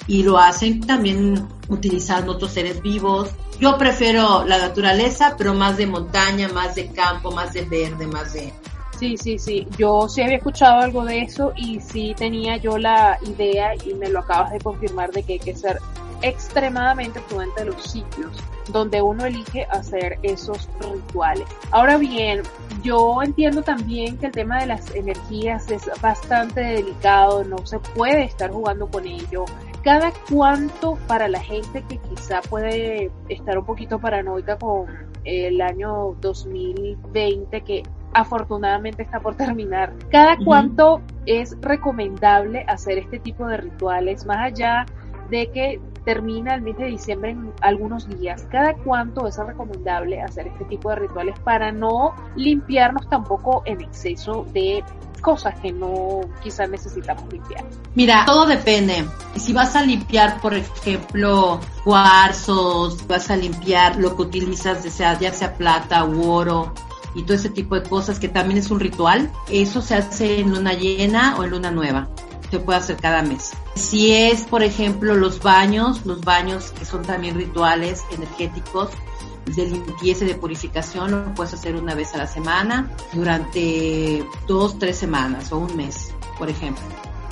[0.08, 3.30] y lo hacen también utilizando otros seres vivos.
[3.60, 8.34] Yo prefiero la naturaleza, pero más de montaña, más de campo, más de verde, más
[8.34, 8.54] de...
[9.00, 9.68] Sí, sí, sí.
[9.78, 14.10] Yo sí había escuchado algo de eso y sí tenía yo la idea y me
[14.10, 15.80] lo acabas de confirmar de que hay que ser
[16.22, 18.32] extremadamente prudente de los sitios
[18.72, 21.46] donde uno elige hacer esos rituales.
[21.72, 22.44] Ahora bien,
[22.82, 28.24] yo entiendo también que el tema de las energías es bastante delicado, no se puede
[28.24, 29.46] estar jugando con ello
[29.84, 34.88] cada cuánto para la gente que quizá puede estar un poquito paranoica con
[35.26, 43.48] el año 2020 que afortunadamente está por terminar, cada cuánto es recomendable hacer este tipo
[43.48, 44.86] de rituales más allá
[45.30, 48.48] de que termina el mes de diciembre en algunos días.
[48.52, 54.46] ¿Cada cuánto es recomendable hacer este tipo de rituales para no limpiarnos tampoco en exceso
[54.54, 54.84] de
[55.24, 57.66] cosas que no quizás necesitamos limpiar.
[57.96, 59.06] Mira, todo depende.
[59.38, 65.56] Si vas a limpiar, por ejemplo, cuarzos, vas a limpiar lo que utilizas, ya sea
[65.56, 66.74] plata u oro,
[67.16, 70.52] y todo ese tipo de cosas que también es un ritual, eso se hace en
[70.52, 72.10] luna llena o en luna nueva.
[72.52, 73.54] Se puede hacer cada mes.
[73.76, 78.90] Si es, por ejemplo, los baños, los baños que son también rituales energéticos,
[79.46, 84.80] de limpieza y de purificación lo puedes hacer una vez a la semana durante dos,
[84.80, 86.84] tres semanas o un mes, por ejemplo.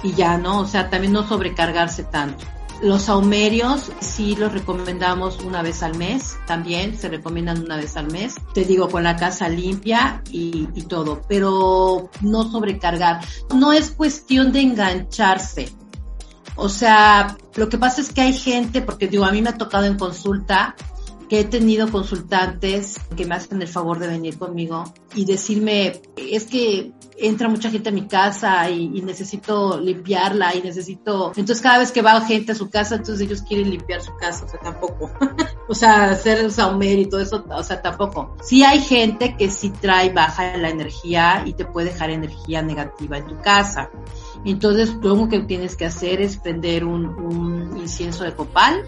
[0.04, 2.46] Y ya no, o sea, también no sobrecargarse tanto.
[2.82, 8.12] Los saumerios sí los recomendamos una vez al mes, también se recomiendan una vez al
[8.12, 8.36] mes.
[8.56, 13.22] Te digo, con la casa limpia y, y todo, pero no sobrecargar.
[13.56, 15.72] No es cuestión de engancharse.
[16.56, 19.58] O sea, lo que pasa es que hay gente, porque digo, a mí me ha
[19.58, 20.76] tocado en consulta
[21.32, 24.84] que he tenido consultantes que me hacen el favor de venir conmigo
[25.16, 31.32] y decirme, es que entra mucha gente a mi casa y, necesito limpiarla y necesito,
[31.38, 34.44] entonces cada vez que va gente a su casa, entonces ellos quieren limpiar su casa,
[34.44, 35.10] o sea, tampoco.
[35.70, 38.36] o sea, hacer el saumer y todo eso, o sea, tampoco.
[38.44, 43.20] Sí hay gente que sí trae baja la energía y te puede dejar energía negativa
[43.20, 43.90] en tu casa.
[44.46, 48.86] Entonces, lo único que tienes que hacer es prender un, un incienso de copal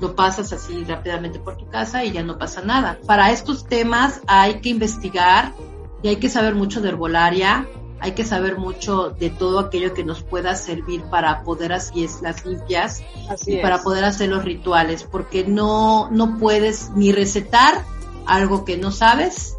[0.00, 2.98] lo pasas así rápidamente por tu casa y ya no pasa nada.
[3.06, 5.52] Para estos temas hay que investigar
[6.02, 7.66] y hay que saber mucho de herbolaria,
[8.00, 12.44] hay que saber mucho de todo aquello que nos pueda servir para poder hacer las
[12.44, 13.02] limpias
[13.46, 17.84] y para poder hacer los rituales, porque no, no puedes ni recetar
[18.26, 19.53] algo que no sabes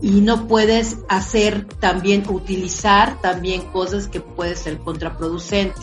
[0.00, 5.80] y no puedes hacer también, utilizar también cosas que pueden ser contraproducente.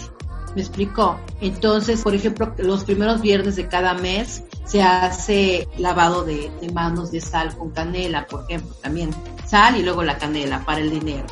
[0.55, 1.19] ¿Me explicó?
[1.41, 7.19] Entonces, por ejemplo, los primeros viernes de cada mes se hace lavado de, manos de
[7.19, 9.09] sal con canela, por ejemplo, también
[9.45, 11.25] sal y luego la canela para el dinero.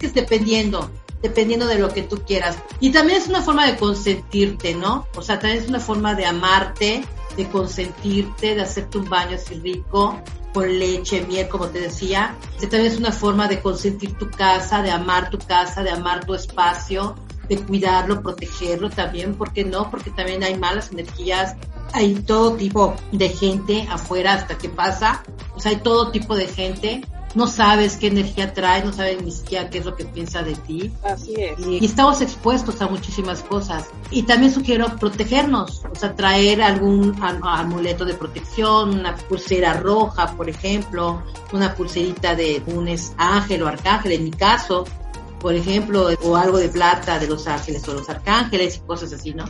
[0.00, 0.90] Es dependiendo,
[1.22, 2.56] dependiendo de lo que tú quieras.
[2.78, 5.08] Y también es una forma de consentirte, ¿no?
[5.16, 7.04] O sea, también es una forma de amarte,
[7.36, 10.20] de consentirte, de hacerte un baño así rico,
[10.56, 12.34] con leche, miel, como te decía.
[12.58, 16.32] También es una forma de consentir tu casa, de amar tu casa, de amar tu
[16.32, 17.14] espacio,
[17.46, 19.90] de cuidarlo, protegerlo también, ¿por qué no?
[19.90, 21.56] Porque también hay malas energías,
[21.92, 25.22] hay todo tipo de gente afuera hasta que pasa,
[25.54, 27.02] o sea, hay todo tipo de gente,
[27.36, 30.54] no sabes qué energía trae, no sabes ni siquiera qué es lo que piensa de
[30.54, 30.90] ti.
[31.04, 31.58] Así es.
[31.60, 33.84] Y, estamos expuestos a muchísimas cosas.
[34.10, 40.48] Y también sugiero protegernos, o sea, traer algún amuleto de protección, una pulsera roja, por
[40.48, 41.22] ejemplo,
[41.52, 44.86] una pulserita de un ángel o arcángel, en mi caso,
[45.38, 49.34] por ejemplo, o algo de plata de los ángeles o los arcángeles y cosas así,
[49.34, 49.44] ¿no?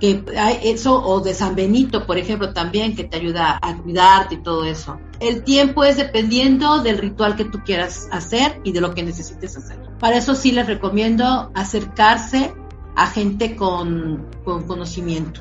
[0.00, 4.36] Que hay eso, o de San Benito, por ejemplo, también, que te ayuda a cuidarte
[4.36, 4.98] y todo eso.
[5.20, 9.56] El tiempo es dependiendo del ritual que tú quieras hacer y de lo que necesites
[9.56, 9.78] hacer.
[9.98, 12.52] Para eso sí les recomiendo acercarse
[12.94, 15.40] a gente con, con conocimiento,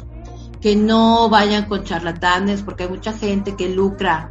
[0.62, 4.30] que no vayan con charlatanes, porque hay mucha gente que lucra.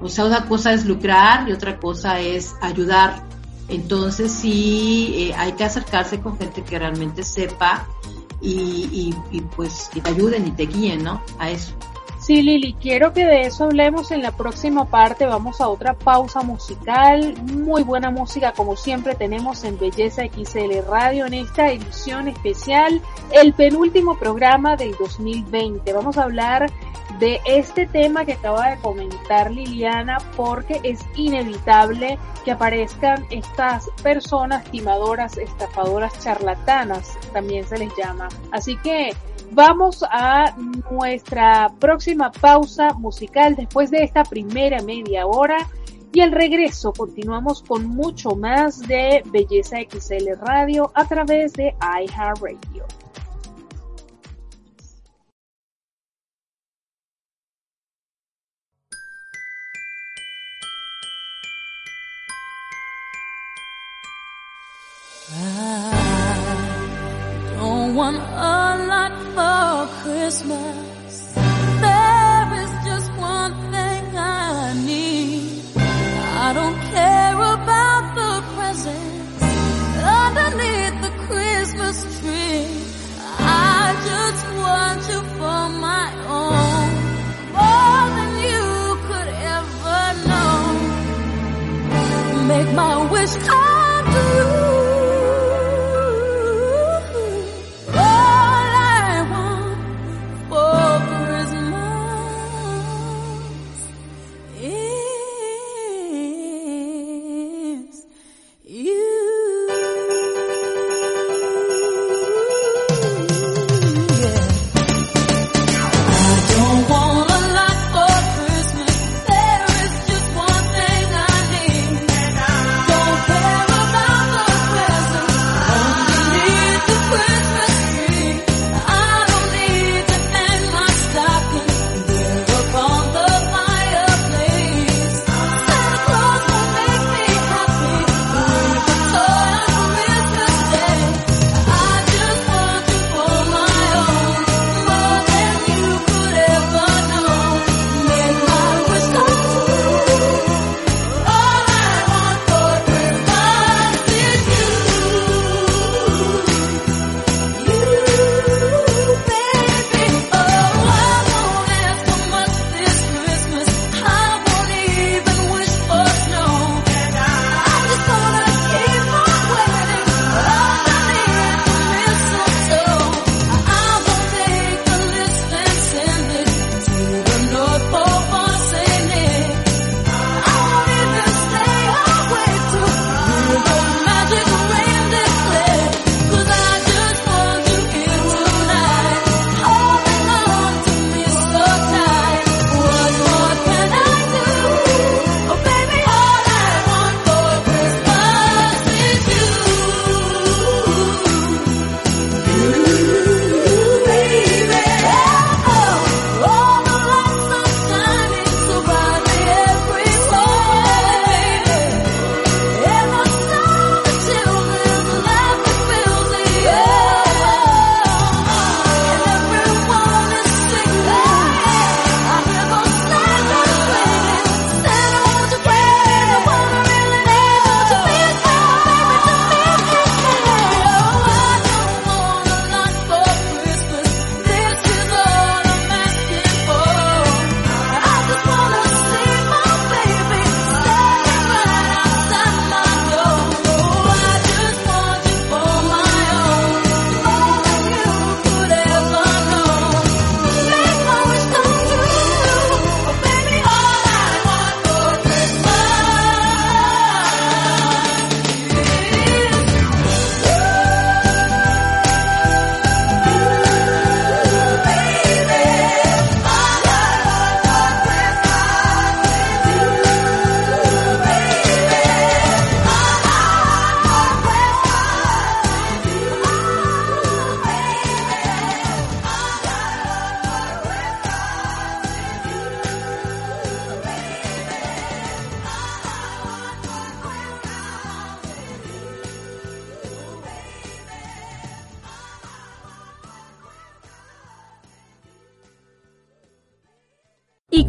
[0.00, 3.34] O sea, una cosa es lucrar y otra cosa es ayudar
[3.68, 7.88] entonces sí eh, hay que acercarse con gente que realmente sepa
[8.44, 11.22] y, y, pues que te ayuden y te guíen, ¿no?
[11.38, 11.72] A eso.
[12.24, 15.26] Sí, Lili, quiero que de eso hablemos en la próxima parte.
[15.26, 17.34] Vamos a otra pausa musical.
[17.52, 23.52] Muy buena música, como siempre, tenemos en Belleza XL Radio en esta edición especial, el
[23.52, 25.92] penúltimo programa del 2020.
[25.92, 26.72] Vamos a hablar
[27.18, 34.64] de este tema que acaba de comentar Liliana porque es inevitable que aparezcan estas personas
[34.70, 38.28] timadoras, estafadoras, charlatanas, también se les llama.
[38.50, 39.12] Así que
[39.54, 40.54] vamos a
[40.90, 45.56] nuestra próxima pausa musical después de esta primera media hora.
[46.12, 52.86] Y al regreso continuamos con mucho más de Belleza XL Radio a través de iHeartRadio.
[67.94, 71.12] Want a lot for Christmas.
[71.84, 75.62] There is just one thing I need.
[76.46, 77.13] I don't care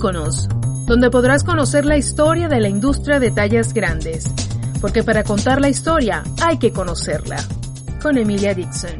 [0.05, 0.47] Íconos,
[0.85, 4.29] donde podrás conocer la historia de la industria de tallas grandes,
[4.79, 7.37] porque para contar la historia hay que conocerla.
[8.03, 8.99] Con Emilia Dixon.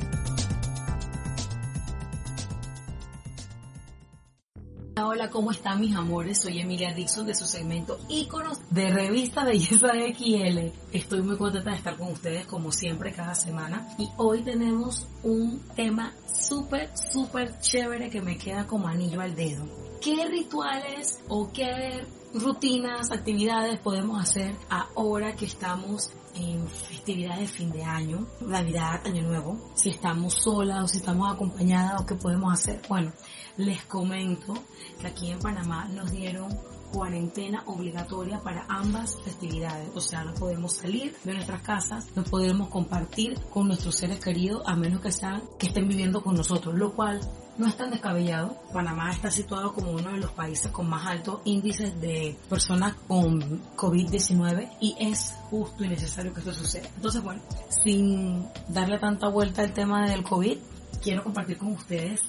[4.98, 6.42] Hola, ¿cómo están mis amores?
[6.42, 10.72] Soy Emilia Dixon de su segmento Íconos de Revista Belleza XL.
[10.92, 15.62] Estoy muy contenta de estar con ustedes como siempre cada semana y hoy tenemos un
[15.76, 19.85] tema súper, súper chévere que me queda como anillo al dedo.
[20.02, 27.72] ¿Qué rituales o qué rutinas, actividades podemos hacer ahora que estamos en festividades de fin
[27.72, 29.72] de año, Navidad, Año Nuevo?
[29.74, 32.82] Si estamos solas o si estamos acompañadas o qué podemos hacer.
[32.90, 33.14] Bueno,
[33.58, 34.54] les comento
[35.00, 36.50] que aquí en Panamá nos dieron
[36.92, 39.90] cuarentena obligatoria para ambas festividades.
[39.96, 44.62] O sea, no podemos salir de nuestras casas, no podemos compartir con nuestros seres queridos
[44.66, 47.20] a menos que, sean, que estén viviendo con nosotros, lo cual
[47.58, 48.58] no es tan descabellado.
[48.74, 53.62] Panamá está situado como uno de los países con más altos índices de personas con
[53.76, 56.88] COVID-19 y es justo y necesario que esto suceda.
[56.96, 57.42] Entonces, bueno,
[57.84, 60.58] sin darle tanta vuelta al tema del COVID,
[61.02, 62.22] quiero compartir con ustedes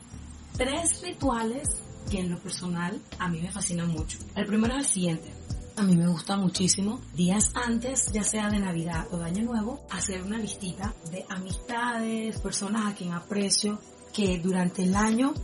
[0.57, 4.19] tres rituales que en lo personal a mí me fascinan mucho.
[4.35, 5.33] El primero es el siguiente.
[5.77, 9.83] A mí me gusta muchísimo, días antes, ya sea de Navidad o de Año Nuevo,
[9.91, 13.79] hacer una listita de amistades, personas a quien aprecio,
[14.15, 15.35] que durante el año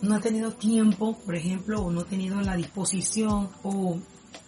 [0.00, 3.98] no he tenido tiempo, por ejemplo, o no he tenido la disposición o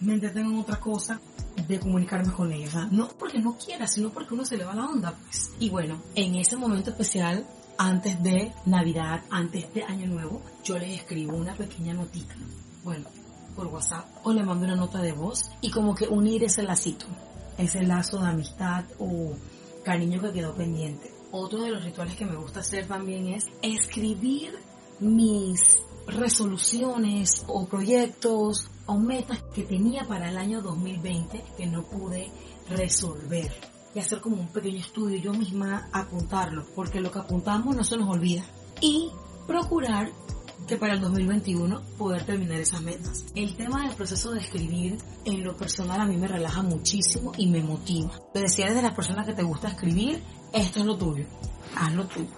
[0.01, 1.21] me entretengo en otra cosa
[1.69, 2.75] de comunicarme con ellos.
[2.91, 5.53] no porque no quiera, sino porque uno se le va la onda, pues.
[5.59, 7.47] Y bueno, en ese momento especial
[7.79, 12.35] antes de Navidad, antes de Año Nuevo, yo les escribo una pequeña notita,
[12.85, 13.07] bueno,
[13.55, 17.07] por WhatsApp, o le mando una nota de voz y como que unir ese lacito,
[17.59, 19.35] ese lazo de amistad o
[19.85, 21.13] cariño que quedó pendiente.
[21.33, 24.55] Otro de los rituales que me gusta hacer también es escribir
[25.01, 25.61] mis
[26.07, 32.31] resoluciones o proyectos o metas que tenía para el año 2020 que no pude
[32.71, 37.83] resolver y hacer como un pequeño estudio yo misma apuntarlo, porque lo que apuntamos no
[37.83, 38.45] se nos olvida.
[38.83, 39.09] Y
[39.47, 40.13] procurar
[40.69, 43.25] que para el 2021 poder terminar esas metas.
[43.35, 47.47] El tema del proceso de escribir en lo personal a mí me relaja muchísimo y
[47.47, 48.11] me motiva.
[48.35, 50.23] Te decía desde las personas que te gusta escribir,
[50.53, 51.25] esto es lo tuyo,
[51.75, 52.29] hazlo tuyo.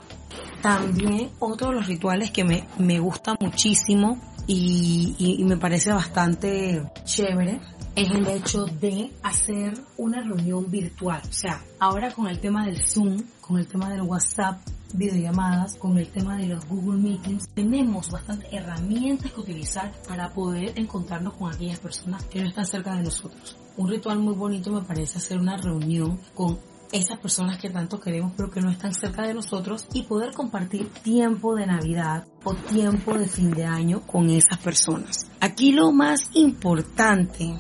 [0.63, 6.89] También otro de los rituales que me, me gusta muchísimo y, y me parece bastante
[7.05, 7.61] chévere
[7.99, 11.21] es el hecho de hacer una reunión virtual.
[11.29, 14.61] O sea, ahora con el tema del Zoom, con el tema del WhatsApp,
[14.95, 20.79] videollamadas, con el tema de los Google Meetings, tenemos bastantes herramientas que utilizar para poder
[20.79, 23.57] encontrarnos con aquellas personas que no están cerca de nosotros.
[23.77, 26.57] Un ritual muy bonito me parece hacer una reunión con
[26.93, 30.89] esas personas que tanto queremos pero que no están cerca de nosotros y poder compartir
[30.89, 35.31] tiempo de Navidad o tiempo de fin de año con esas personas.
[35.41, 37.59] Aquí lo más importante,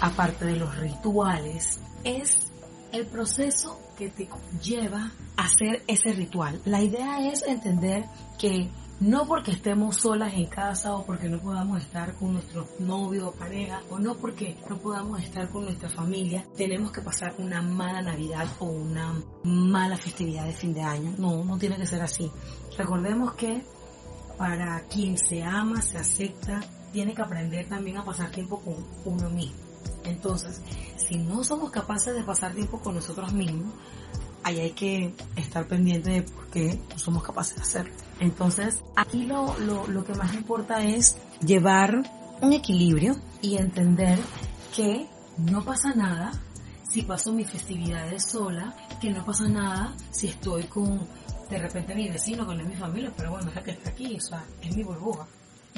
[0.00, 2.52] aparte de los rituales, es
[2.92, 4.28] el proceso que te
[4.62, 6.60] lleva a hacer ese ritual.
[6.64, 8.04] La idea es entender
[8.38, 8.70] que
[9.00, 13.32] no porque estemos solas en casa o porque no podamos estar con nuestro novio o
[13.32, 18.02] pareja o no porque no podamos estar con nuestra familia, tenemos que pasar una mala
[18.02, 21.14] Navidad o una mala festividad de fin de año.
[21.18, 22.30] No, no tiene que ser así.
[22.76, 23.62] Recordemos que
[24.36, 26.60] para quien se ama, se acepta,
[26.92, 29.58] tiene que aprender también a pasar tiempo con uno mismo.
[30.04, 30.60] Entonces,
[30.96, 33.72] si no somos capaces de pasar tiempo con nosotros mismos,
[34.42, 37.92] ahí hay que estar pendiente de por qué no somos capaces de hacerlo.
[38.20, 42.02] Entonces, aquí lo, lo, lo que más importa es llevar
[42.40, 44.18] un equilibrio y entender
[44.74, 45.06] que
[45.38, 46.32] no pasa nada
[46.88, 51.06] si paso mis festividades sola, que no pasa nada si estoy con
[51.50, 54.20] de repente mi vecino, con mi familia, pero bueno, es la que está aquí, o
[54.20, 55.26] sea, es mi burbuja.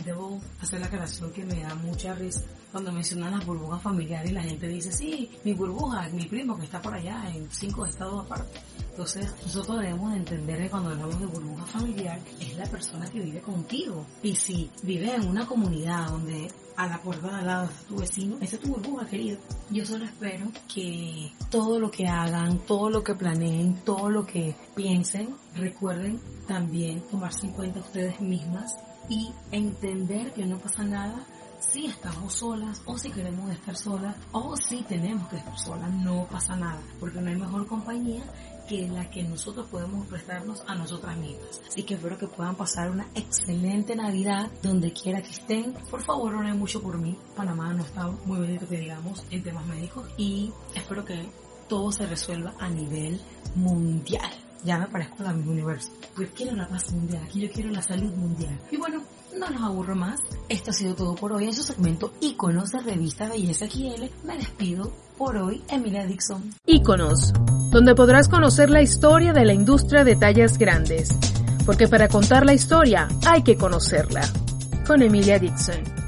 [0.04, 4.34] Debo hacer la aclaración que me da mucha risa cuando mencionan las burbujas familiares y
[4.34, 8.24] la gente dice, sí, mi burbuja, mi primo que está por allá en cinco estados
[8.24, 8.60] aparte.
[8.90, 13.40] Entonces, nosotros debemos entender que cuando hablamos de burbuja familiar, es la persona que vive
[13.40, 14.06] contigo.
[14.22, 17.96] Y si vive en una comunidad donde a la puerta de al lado está tu
[17.96, 19.38] vecino, esa es tu burbuja, querido.
[19.70, 24.54] Yo solo espero que todo lo que hagan, todo lo que planeen, todo lo que
[24.74, 28.76] piensen, recuerden también tomarse en cuenta ustedes mismas
[29.10, 31.26] y entender que no pasa nada
[31.60, 36.26] si estamos solas o si queremos estar solas o si tenemos que estar solas, no
[36.26, 38.22] pasa nada, porque no hay mejor compañía
[38.66, 41.60] que la que nosotros podemos prestarnos a nosotras mismas.
[41.68, 45.74] Así que espero que puedan pasar una excelente Navidad donde quiera que estén.
[45.90, 47.18] Por favor, oren mucho por mí.
[47.36, 51.28] Panamá no está muy bonito que digamos en temas médicos y espero que
[51.68, 53.20] todo se resuelva a nivel
[53.56, 54.49] mundial.
[54.64, 55.90] Ya me parezco a misma universo.
[56.14, 58.58] Pues quiero la paz mundial, aquí yo quiero la salud mundial.
[58.70, 59.02] Y bueno,
[59.38, 60.20] no los aburro más.
[60.48, 64.04] Esto ha sido todo por hoy en su segmento Iconos de Revista Belleza XL.
[64.24, 66.54] Me despido por hoy, Emilia Dixon.
[66.66, 67.32] Iconos,
[67.70, 71.10] donde podrás conocer la historia de la industria de tallas grandes.
[71.64, 74.22] Porque para contar la historia hay que conocerla.
[74.86, 75.99] Con Emilia Dixon.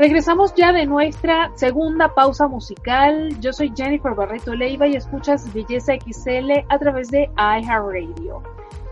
[0.00, 3.38] Regresamos ya de nuestra segunda pausa musical.
[3.38, 8.42] Yo soy Jennifer Barreto Leiva y escuchas Belleza XL a través de iHeartRadio.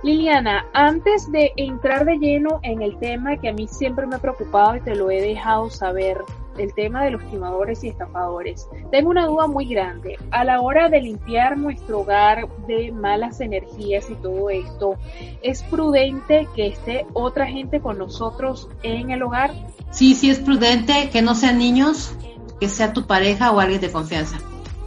[0.03, 4.19] Liliana, antes de entrar de lleno en el tema que a mí siempre me ha
[4.19, 6.23] preocupado y te lo he dejado saber,
[6.59, 10.19] el tema de los timadores y estafadores, tengo una duda muy grande.
[10.31, 14.97] A la hora de limpiar nuestro hogar de malas energías y todo esto,
[15.43, 19.53] ¿es prudente que esté otra gente con nosotros en el hogar?
[19.91, 22.13] Sí, sí es prudente que no sean niños,
[22.61, 24.39] que sea tu pareja o alguien de confianza.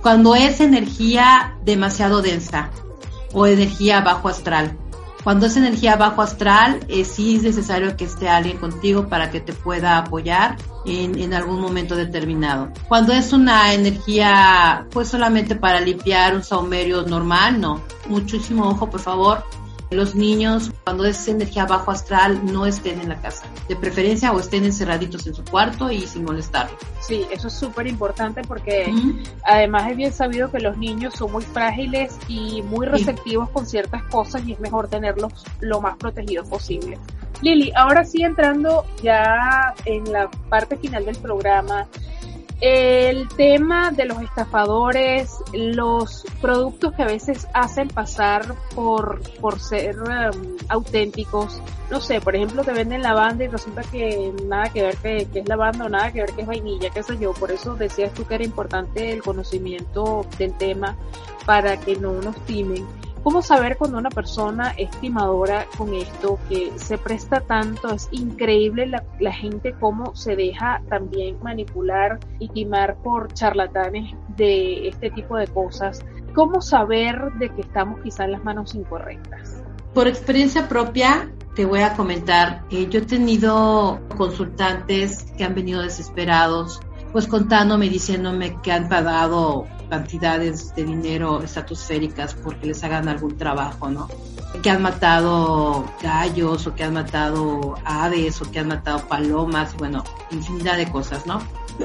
[0.02, 2.72] Cuando es energía demasiado densa
[3.34, 4.78] o energía bajo astral.
[5.24, 9.40] Cuando es energía bajo astral, eh, sí es necesario que esté alguien contigo para que
[9.40, 12.70] te pueda apoyar en, en, algún momento determinado.
[12.88, 17.82] Cuando es una energía, pues solamente para limpiar un saumerio normal, no.
[18.08, 19.44] Muchísimo ojo, por favor,
[19.92, 23.46] los niños, cuando es energía bajo astral, no estén en la casa.
[23.68, 26.80] De preferencia o estén encerraditos en su cuarto y sin molestarlos.
[27.02, 28.94] Sí, eso es súper importante porque
[29.44, 34.04] además es bien sabido que los niños son muy frágiles y muy receptivos con ciertas
[34.04, 36.98] cosas y es mejor tenerlos lo más protegidos posible.
[37.42, 41.88] Lili, ahora sí entrando ya en la parte final del programa,
[42.62, 50.00] el tema de los estafadores, los productos que a veces hacen pasar por, por ser
[50.00, 54.98] um, auténticos, no sé, por ejemplo te venden lavanda y resulta que nada que ver
[54.98, 57.52] que, que, es lavanda o nada que ver que es vainilla, qué sé yo, por
[57.52, 60.96] eso decías tú que era importante el conocimiento del tema
[61.48, 62.86] para que no nos timen.
[63.24, 67.94] ¿Cómo saber cuando una persona es timadora con esto, que se presta tanto?
[67.94, 74.88] Es increíble la, la, gente cómo se deja también manipular y timar por charlatanes de
[74.88, 76.04] este tipo de cosas.
[76.34, 79.62] ¿Cómo saber de que estamos quizá en las manos incorrectas?
[79.94, 85.82] Por experiencia propia, te voy a comentar, eh, yo he tenido consultantes que han venido
[85.82, 86.80] desesperados,
[87.12, 93.90] pues contándome, diciéndome que han pagado cantidades de dinero estratosféricas porque les hagan algún trabajo,
[93.90, 94.08] ¿no?
[94.64, 100.06] Que han matado gallos o que han matado aves o que han matado palomas, bueno,
[100.32, 101.42] infinidad de cosas, ¿no?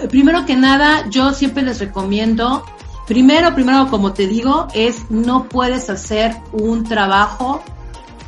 [0.09, 2.65] Primero que nada, yo siempre les recomiendo,
[3.09, 7.61] primero, primero, como te digo, es no puedes hacer un trabajo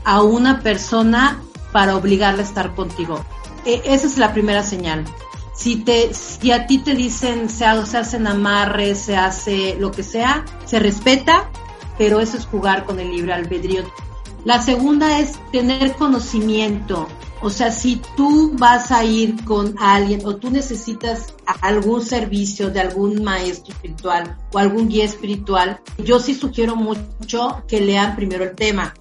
[0.05, 3.25] a una persona para obligarle a estar contigo.
[3.65, 5.05] E, esa es la primera señal
[5.59, 6.13] si te
[6.53, 11.51] a ti te dicen se, se hacen amarres, se hace lo que sea, se respeta,
[11.99, 13.83] pero eso es jugar con el libre albedrío.
[14.45, 17.09] La segunda es tener conocimiento.
[17.43, 22.81] O sea, si tú vas a ir con alguien o tú necesitas algún servicio de
[22.81, 28.55] algún maestro espiritual o algún guía espiritual, yo sí sugiero mucho que lean primero el
[28.55, 28.95] tema.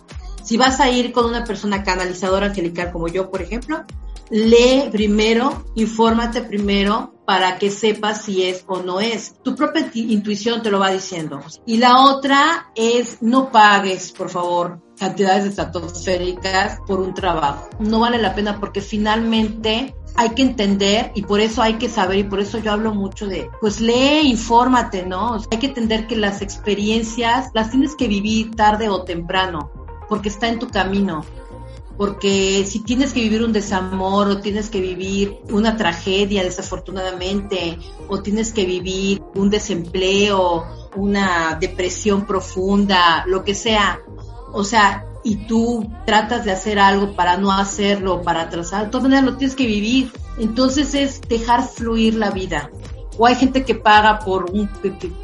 [0.43, 3.85] Si vas a ir con una persona canalizadora angelical como yo, por ejemplo,
[4.29, 9.35] lee primero, infórmate primero para que sepas si es o no es.
[9.43, 11.41] Tu propia intuición te lo va diciendo.
[11.65, 17.69] Y la otra es no pagues, por favor, cantidades estratosféricas por un trabajo.
[17.79, 22.19] No vale la pena porque finalmente hay que entender y por eso hay que saber
[22.19, 25.37] y por eso yo hablo mucho de, pues lee, infórmate, ¿no?
[25.51, 29.71] hay que entender que las experiencias las tienes que vivir tarde o temprano
[30.09, 31.23] porque está en tu camino
[31.97, 38.21] porque si tienes que vivir un desamor o tienes que vivir una tragedia desafortunadamente o
[38.21, 43.99] tienes que vivir un desempleo, una depresión profunda, lo que sea,
[44.53, 49.03] o sea, y tú tratas de hacer algo para no hacerlo, para atrasar, de todas
[49.03, 50.11] maneras lo tienes que vivir.
[50.37, 52.69] Entonces es dejar fluir la vida.
[53.17, 54.69] O hay gente que paga por un,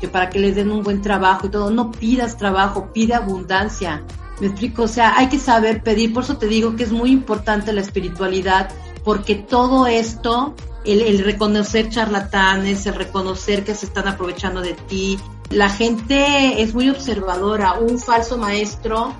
[0.01, 1.69] que para que les den un buen trabajo y todo.
[1.69, 4.03] No pidas trabajo, pide abundancia
[4.39, 7.11] me explico, o sea, hay que saber pedir, por eso te digo que es muy
[7.11, 8.69] importante la espiritualidad,
[9.03, 10.55] porque todo esto,
[10.85, 15.19] el, reconocer charlatanes, el reconocer que se están aprovechando de ti,
[15.49, 19.13] la gente es muy observadora, un falso maestro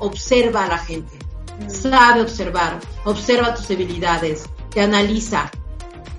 [0.00, 1.18] observa a la gente,
[1.66, 1.70] mm.
[1.70, 5.50] sabe observar, observa tus habilidades, te analiza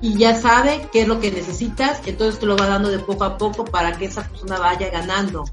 [0.02, 3.26] y ya sabe qué es lo que necesitas, entonces te lo va dando de poco
[3.26, 5.44] a poco para que esa persona vaya ganando.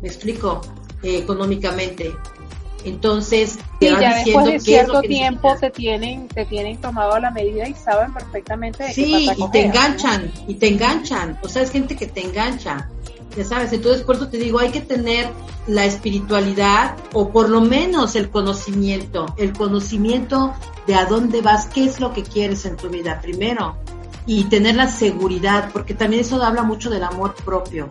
[0.00, 0.60] ¿Me explico?
[1.02, 2.16] Eh, económicamente.
[2.84, 7.74] Entonces, te ya después de cierto tiempo te tienen, te tienen tomado la medida y
[7.74, 11.38] saben perfectamente de Sí, y te enganchan, y te enganchan.
[11.42, 12.88] O sea, es gente que te engancha.
[13.36, 15.28] Ya sabes, entonces por eso te digo, hay que tener
[15.66, 20.54] la espiritualidad o por lo menos el conocimiento, el conocimiento
[20.86, 23.76] de a dónde vas, qué es lo que quieres en tu vida primero
[24.26, 27.88] y tener la seguridad, porque también eso habla mucho del amor propio.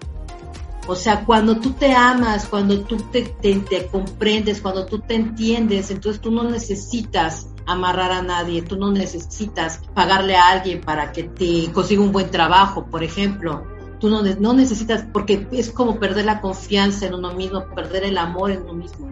[0.87, 5.91] O sea, cuando tú te amas, cuando tú te, te, comprendes, cuando tú te entiendes,
[5.91, 11.23] entonces tú no necesitas amarrar a nadie, tú no necesitas pagarle a alguien para que
[11.23, 13.67] te consiga un buen trabajo, por ejemplo.
[13.99, 18.17] Tú no, no necesitas, porque es como perder la confianza en uno mismo, perder el
[18.17, 19.09] amor en uno mismo.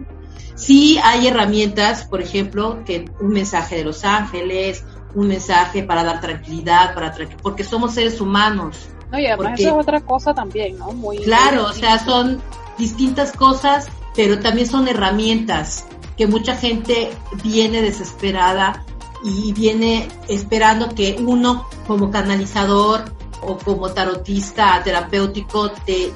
[0.54, 4.82] Sí hay herramientas, por ejemplo, que un mensaje de los ángeles,
[5.14, 9.76] un mensaje para dar tranquilidad, para porque somos seres humanos no, y además eso es
[9.76, 10.92] otra cosa también, ¿no?
[10.92, 12.40] Muy claro, o sea, son
[12.78, 15.86] distintas cosas, pero también son herramientas
[16.16, 17.10] que mucha gente
[17.42, 18.84] viene desesperada
[19.24, 23.04] y viene esperando que uno como canalizador
[23.42, 26.12] o como tarotista terapéutico te,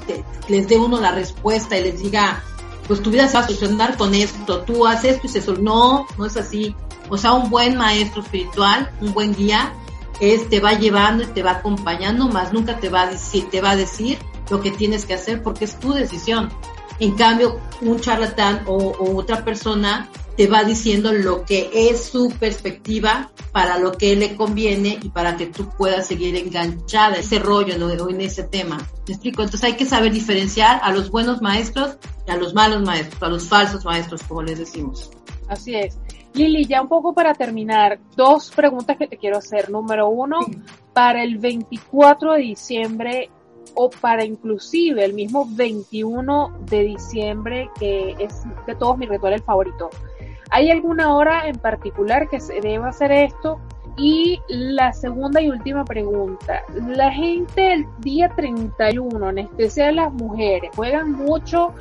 [0.49, 2.43] les dé uno la respuesta y les diga,
[2.87, 6.07] pues tu vida se va a solucionar con esto, tú haces esto y se No,
[6.19, 6.75] no es así.
[7.09, 9.73] O sea, un buen maestro espiritual, un buen guía,
[10.21, 13.61] es te va llevando y te va acompañando, más nunca te va a decir, te
[13.61, 14.19] va a decir
[14.51, 16.51] lo que tienes que hacer porque es tu decisión.
[16.99, 23.31] En cambio, un charlatán o, otra persona te va diciendo lo que es su perspectiva
[23.53, 27.75] para lo que le conviene y para que tú puedas seguir enganchada ese rollo
[28.09, 28.77] en ese tema.
[29.07, 29.43] ¿Me explico?
[29.43, 31.97] Entonces hay que saber diferenciar a los buenos maestros
[32.27, 35.11] y a los malos maestros, a los falsos maestros, como les decimos.
[35.49, 35.99] Así es.
[36.35, 39.71] Lili, ya un poco para terminar, dos preguntas que te quiero hacer.
[39.71, 40.39] Número uno,
[40.93, 43.31] para el 24 de diciembre
[43.75, 49.91] o para inclusive el mismo 21 de diciembre, que es de todos mis rituales favoritos.
[50.51, 53.61] ¿Hay alguna hora en particular que se deba hacer esto?
[53.97, 56.63] Y la segunda y última pregunta.
[56.75, 61.75] La gente el día 31, en especial las mujeres, juegan mucho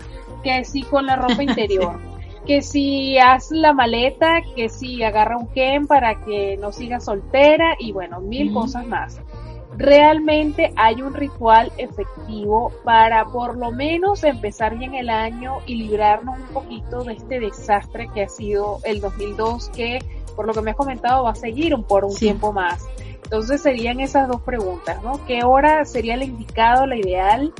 [0.44, 2.00] que sí con la ropa interior
[2.50, 7.76] que si haz la maleta, que si agarra un Ken para que no siga soltera
[7.78, 9.22] y bueno, mil cosas más.
[9.78, 16.40] Realmente hay un ritual efectivo para por lo menos empezar bien el año y librarnos
[16.40, 20.00] un poquito de este desastre que ha sido el 2002 que
[20.36, 22.84] por lo que me has comentado va a seguir por un tiempo más.
[23.26, 25.24] Entonces serían esas dos preguntas, ¿no?
[25.28, 27.54] ¿Qué hora sería la indicado, la ideal?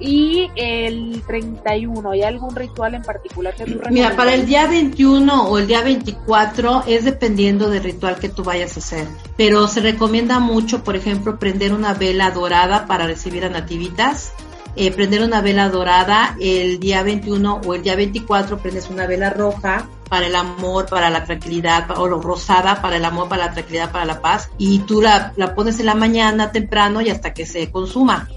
[0.00, 5.48] Y el 31, ¿hay algún ritual en particular que tú Mira, para el día 21
[5.48, 9.80] o el día 24 es dependiendo del ritual que tú vayas a hacer, pero se
[9.80, 14.32] recomienda mucho, por ejemplo, prender una vela dorada para recibir a nativitas.
[14.76, 19.30] Eh, prender una vela dorada el día 21 o el día 24 prendes una vela
[19.30, 23.92] roja para el amor, para la tranquilidad, o rosada para el amor, para la tranquilidad,
[23.92, 27.46] para la paz, y tú la, la pones en la mañana temprano y hasta que
[27.46, 28.28] se consuma.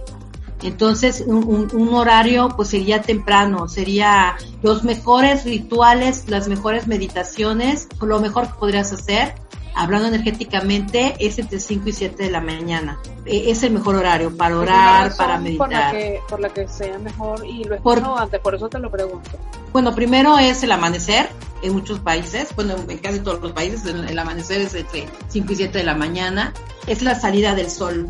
[0.64, 8.48] Entonces, un, horario pues sería temprano, sería los mejores rituales, las mejores meditaciones, lo mejor
[8.48, 9.36] que podrías hacer,
[9.76, 13.00] hablando energéticamente, es entre 5 y 7 de la mañana.
[13.26, 15.68] E, es el mejor horario para orar, para meditar.
[15.68, 18.80] Por la, que, por la que sea mejor y lo por, antes, por eso te
[18.80, 19.30] lo pregunto.
[19.72, 21.30] Bueno, primero es el amanecer
[21.62, 25.56] en muchos países, bueno, en casi todos los países, el amanecer es entre 5 y
[25.56, 26.54] 7 de la mañana,
[26.88, 28.10] es la salida del sol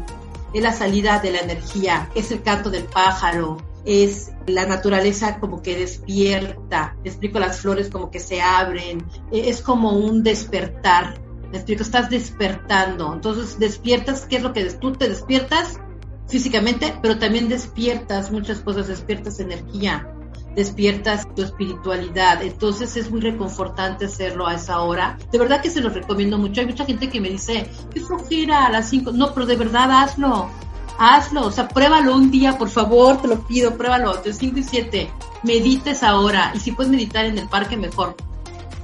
[0.58, 5.62] es la salida de la energía, es el canto del pájaro, es la naturaleza como
[5.62, 11.20] que despierta, explico, las flores como que se abren, e, es como un despertar,
[11.52, 15.80] me explico, estás despertando, entonces despiertas, ¿qué es lo que tú te despiertas?
[16.28, 20.14] físicamente, pero también despiertas muchas cosas, despiertas energía,
[20.58, 22.42] despiertas tu espiritualidad.
[22.42, 25.18] Entonces es muy reconfortante hacerlo a esa hora.
[25.32, 26.62] De verdad que se lo recomiendo mucho.
[26.62, 29.12] Hay mucha gente que me dice, qué flojera a las 5.
[29.12, 30.50] No, pero de verdad hazlo.
[30.98, 34.64] Hazlo, o sea, pruébalo un día, por favor, te lo pido, pruébalo, de 5 y
[34.64, 35.12] 7.
[35.44, 38.18] Medites ahora, y si puedes meditar en el parque, mejor.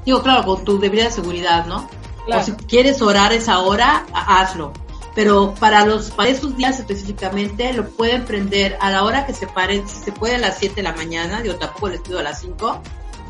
[0.06, 1.90] Digo, claro, con tu debida seguridad, ¿no?
[2.28, 4.74] O si quieres orar esa hora, hazlo
[5.16, 9.48] pero para los para esos días específicamente lo pueden prender a la hora que se
[9.48, 12.24] paren, si se puede a las 7 de la mañana, yo tampoco les pido a
[12.24, 12.82] las 5,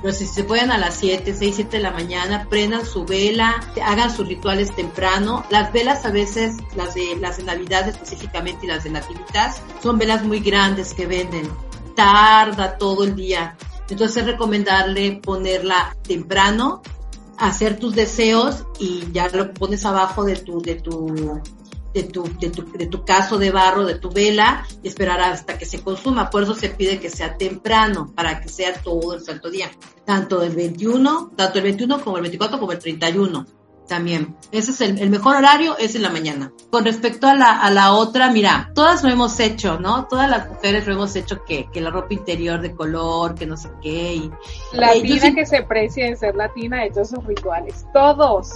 [0.03, 3.65] pero si se pueden a las 7, 6, 7 de la mañana, prendan su vela,
[3.85, 5.45] hagan sus rituales temprano.
[5.49, 9.97] Las velas a veces, las de las de Navidad específicamente y las de Nativitas, son
[9.97, 11.49] velas muy grandes que venden.
[11.95, 13.55] Tarda todo el día.
[13.89, 16.81] Entonces es recomendable ponerla temprano,
[17.37, 21.41] hacer tus deseos y ya lo pones abajo de tu, de tu
[21.93, 25.57] de tu, de tu, de tu caso de barro, de tu vela, y esperar hasta
[25.57, 26.29] que se consuma.
[26.29, 29.69] Por eso se pide que sea temprano, para que sea todo el santo día.
[30.05, 33.45] Tanto el 21, tanto el 21 como el 24 como el 31.
[33.87, 34.35] también.
[34.51, 36.51] Ese es el, mejor horario, es en la mañana.
[36.71, 40.07] Con respecto a la, a la otra, mira, todas lo hemos hecho, ¿no?
[40.07, 43.57] Todas las mujeres lo hemos hecho que, que la ropa interior de color, que no
[43.57, 44.15] sé qué.
[44.15, 44.31] Y,
[44.71, 48.51] latina eh, que se precia de ser latina de todos esos rituales, todos.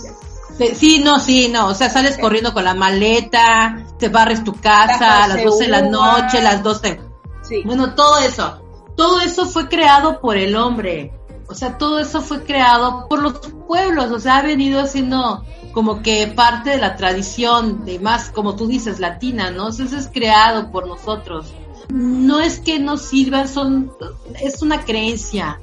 [0.76, 5.24] Sí, no, sí, no, o sea, sales corriendo con la maleta, te barres tu casa
[5.24, 7.00] a las 12 de la noche, las 12.
[7.44, 7.62] Sí.
[7.64, 8.62] Bueno, todo eso,
[8.96, 11.14] todo eso fue creado por el hombre.
[11.50, 16.02] O sea, todo eso fue creado por los pueblos, o sea, ha venido siendo como
[16.02, 19.70] que parte de la tradición, de más, como tú dices, latina, ¿no?
[19.70, 21.54] eso es creado por nosotros.
[21.90, 23.94] No es que no sirvan, son,
[24.42, 25.60] es una creencia.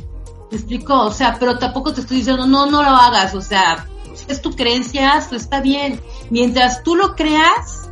[0.51, 0.99] ¿Me explico?
[1.01, 3.89] O sea, pero tampoco te estoy diciendo, no, no lo hagas, o sea,
[4.29, 6.01] es tu creencia, está bien.
[6.31, 7.89] Mientras tú lo creas,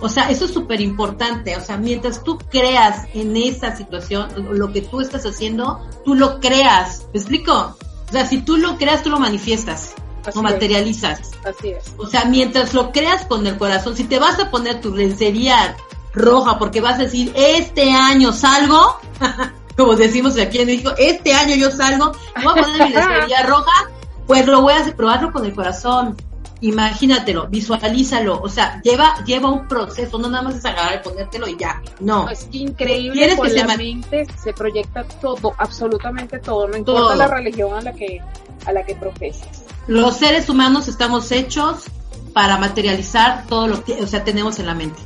[0.00, 1.56] o sea, eso es súper importante.
[1.56, 6.40] O sea, mientras tú creas en esa situación, lo que tú estás haciendo, tú lo
[6.40, 7.06] creas.
[7.12, 7.76] ¿Me explico?
[8.08, 9.94] O sea, si tú lo creas, tú lo manifiestas.
[10.34, 11.30] lo materializas.
[11.44, 11.94] Así es.
[11.96, 15.76] O sea, mientras lo creas con el corazón, si te vas a poner tu lencería
[16.12, 19.00] roja porque vas a decir, este año salgo,
[19.76, 22.12] como decimos aquí en México, este año yo salgo,
[22.42, 23.90] voy a poner mi lencería roja,
[24.26, 26.16] pues lo voy a hacer, probarlo con el corazón
[26.60, 31.46] imagínatelo, visualízalo, o sea, lleva, lleva un proceso, no nada más es agarrar y ponértelo
[31.46, 32.28] y ya, no.
[32.30, 37.16] Es que increíble, con que la se mente se proyecta todo, absolutamente todo, no importa
[37.16, 38.20] la religión a la que,
[38.64, 39.64] a la que profeses.
[39.88, 41.84] Los seres humanos estamos hechos
[42.32, 45.00] para materializar todo lo que, o sea, tenemos en la mente.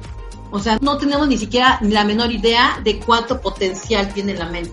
[0.50, 4.72] O sea, no tenemos ni siquiera la menor idea de cuánto potencial tiene la mente.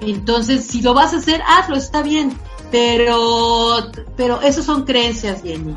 [0.00, 2.38] Entonces, si lo vas a hacer, hazlo, está bien.
[2.70, 5.76] Pero, pero eso son creencias, Jenny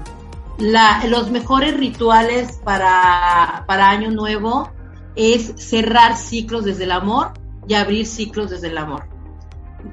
[0.61, 4.69] los mejores rituales para, para Año Nuevo
[5.15, 7.33] es cerrar ciclos desde el amor
[7.67, 9.05] y abrir ciclos desde el amor.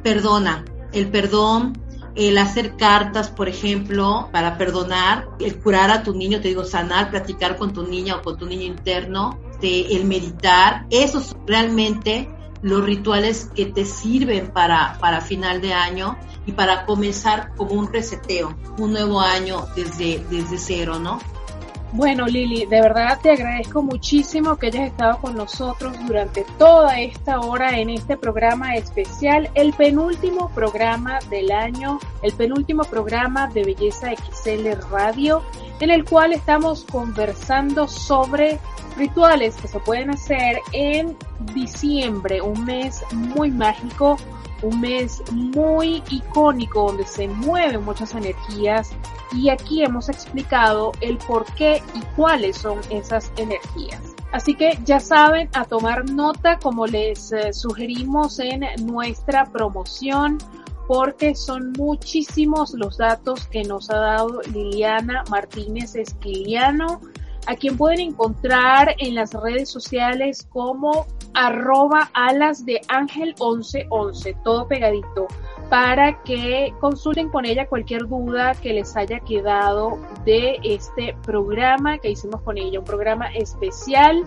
[0.03, 1.81] Perdona, el perdón,
[2.15, 7.11] el hacer cartas, por ejemplo, para perdonar, el curar a tu niño, te digo, sanar,
[7.11, 12.29] platicar con tu niña o con tu niño interno, el meditar, esos realmente
[12.63, 16.17] los rituales que te sirven para, para final de año
[16.49, 21.19] y para comenzar como un reseteo, un nuevo año desde, desde cero, ¿no?
[21.93, 27.41] Bueno, Lili, de verdad te agradezco muchísimo que hayas estado con nosotros durante toda esta
[27.41, 34.09] hora en este programa especial, el penúltimo programa del año, el penúltimo programa de Belleza
[34.15, 35.43] XL Radio,
[35.81, 38.59] en el cual estamos conversando sobre
[38.97, 41.15] rituales que se pueden hacer en
[41.55, 44.17] diciembre, un mes muy mágico,
[44.63, 48.91] un mes muy icónico donde se mueven muchas energías
[49.33, 54.15] y aquí hemos explicado el por qué y cuáles son esas energías.
[54.33, 60.39] Así que ya saben a tomar nota como les eh, sugerimos en nuestra promoción
[60.87, 67.01] porque son muchísimos los datos que nos ha dado Liliana Martínez Esquiliano
[67.49, 74.69] a quien pueden encontrar en las redes sociales como arroba alas de ángel 1111, todo
[74.69, 75.27] pegadito,
[75.71, 82.11] para que consulten con ella cualquier duda que les haya quedado de este programa que
[82.11, 84.25] hicimos con ella, un programa especial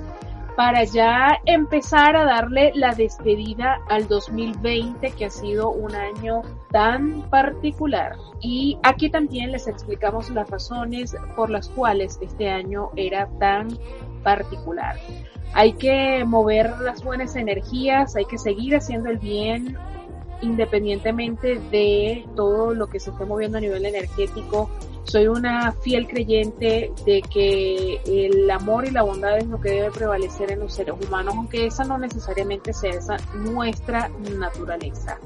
[0.55, 6.41] para ya empezar a darle la despedida al 2020 que ha sido un año
[6.71, 8.15] tan particular.
[8.41, 13.69] Y aquí también les explicamos las razones por las cuales este año era tan
[14.23, 14.97] particular.
[15.53, 19.77] Hay que mover las buenas energías, hay que seguir haciendo el bien
[20.41, 24.69] independientemente de todo lo que se esté moviendo a nivel energético
[25.03, 29.91] soy una fiel creyente de que el amor y la bondad es lo que debe
[29.91, 32.91] prevalecer en los seres humanos, aunque esa no necesariamente sea
[33.33, 35.17] nuestra naturaleza.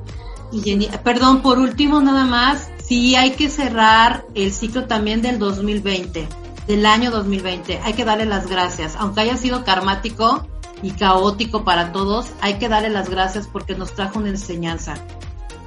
[0.52, 5.40] Y Jenny, perdón, por último nada más, sí hay que cerrar el ciclo también del
[5.40, 6.28] 2020,
[6.68, 7.80] del año 2020.
[7.84, 10.48] Hay que darle las gracias, aunque haya sido karmático
[10.82, 14.96] y caótico para todos, hay que darle las gracias porque nos trajo una enseñanza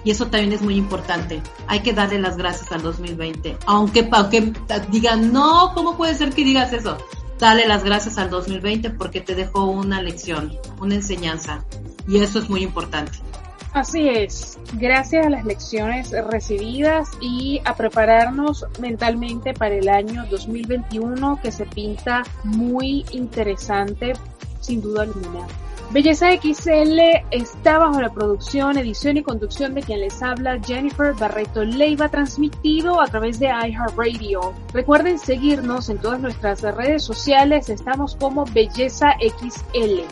[0.05, 1.43] y eso también es muy importante.
[1.67, 3.59] Hay que darle las gracias al 2020.
[3.67, 4.53] Aunque, aunque
[4.91, 6.97] digan, no, ¿cómo puede ser que digas eso?
[7.39, 11.65] Dale las gracias al 2020 porque te dejó una lección, una enseñanza.
[12.07, 13.19] Y eso es muy importante.
[13.75, 21.39] Así es, gracias a las lecciones recibidas y a prepararnos mentalmente para el año 2021
[21.43, 24.15] que se pinta muy interesante,
[24.61, 25.47] sin duda alguna.
[25.91, 27.01] Belleza XL
[27.31, 33.01] está bajo la producción, edición y conducción de quien les habla Jennifer Barreto Leiva, transmitido
[33.01, 34.53] a través de iHeartRadio.
[34.75, 40.03] Recuerden seguirnos en todas nuestras redes sociales, estamos como Belleza XL.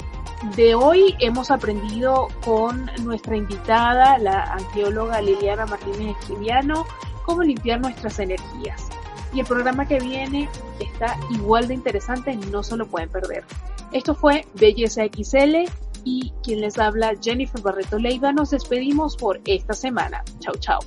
[0.55, 6.85] de hoy hemos aprendido con nuestra invitada, la arqueóloga Liliana Martínez Esquiviano,
[7.25, 8.87] cómo limpiar nuestras energías.
[9.33, 10.49] Y el programa que viene
[10.79, 13.43] está igual de interesante, no se lo pueden perder.
[13.91, 15.69] Esto fue Belleza XL
[16.07, 18.31] y quien les habla Jennifer Barreto Leiva.
[18.31, 20.23] Nos despedimos por esta semana.
[20.39, 20.79] Chau, chau.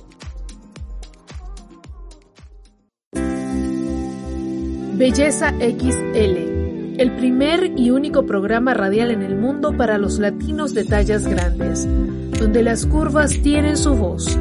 [4.93, 10.85] Belleza XL, el primer y único programa radial en el mundo para los latinos de
[10.85, 11.87] tallas grandes,
[12.39, 14.37] donde las curvas tienen su voz.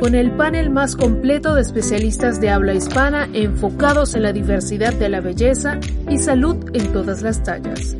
[0.00, 5.10] Con el panel más completo de especialistas de habla hispana enfocados en la diversidad de
[5.10, 5.78] la belleza
[6.08, 7.96] y salud en todas las tallas.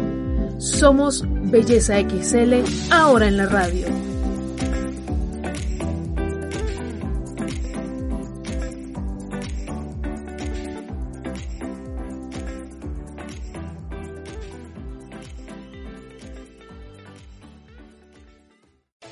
[0.60, 4.09] Somos Belleza XL, ahora en la radio.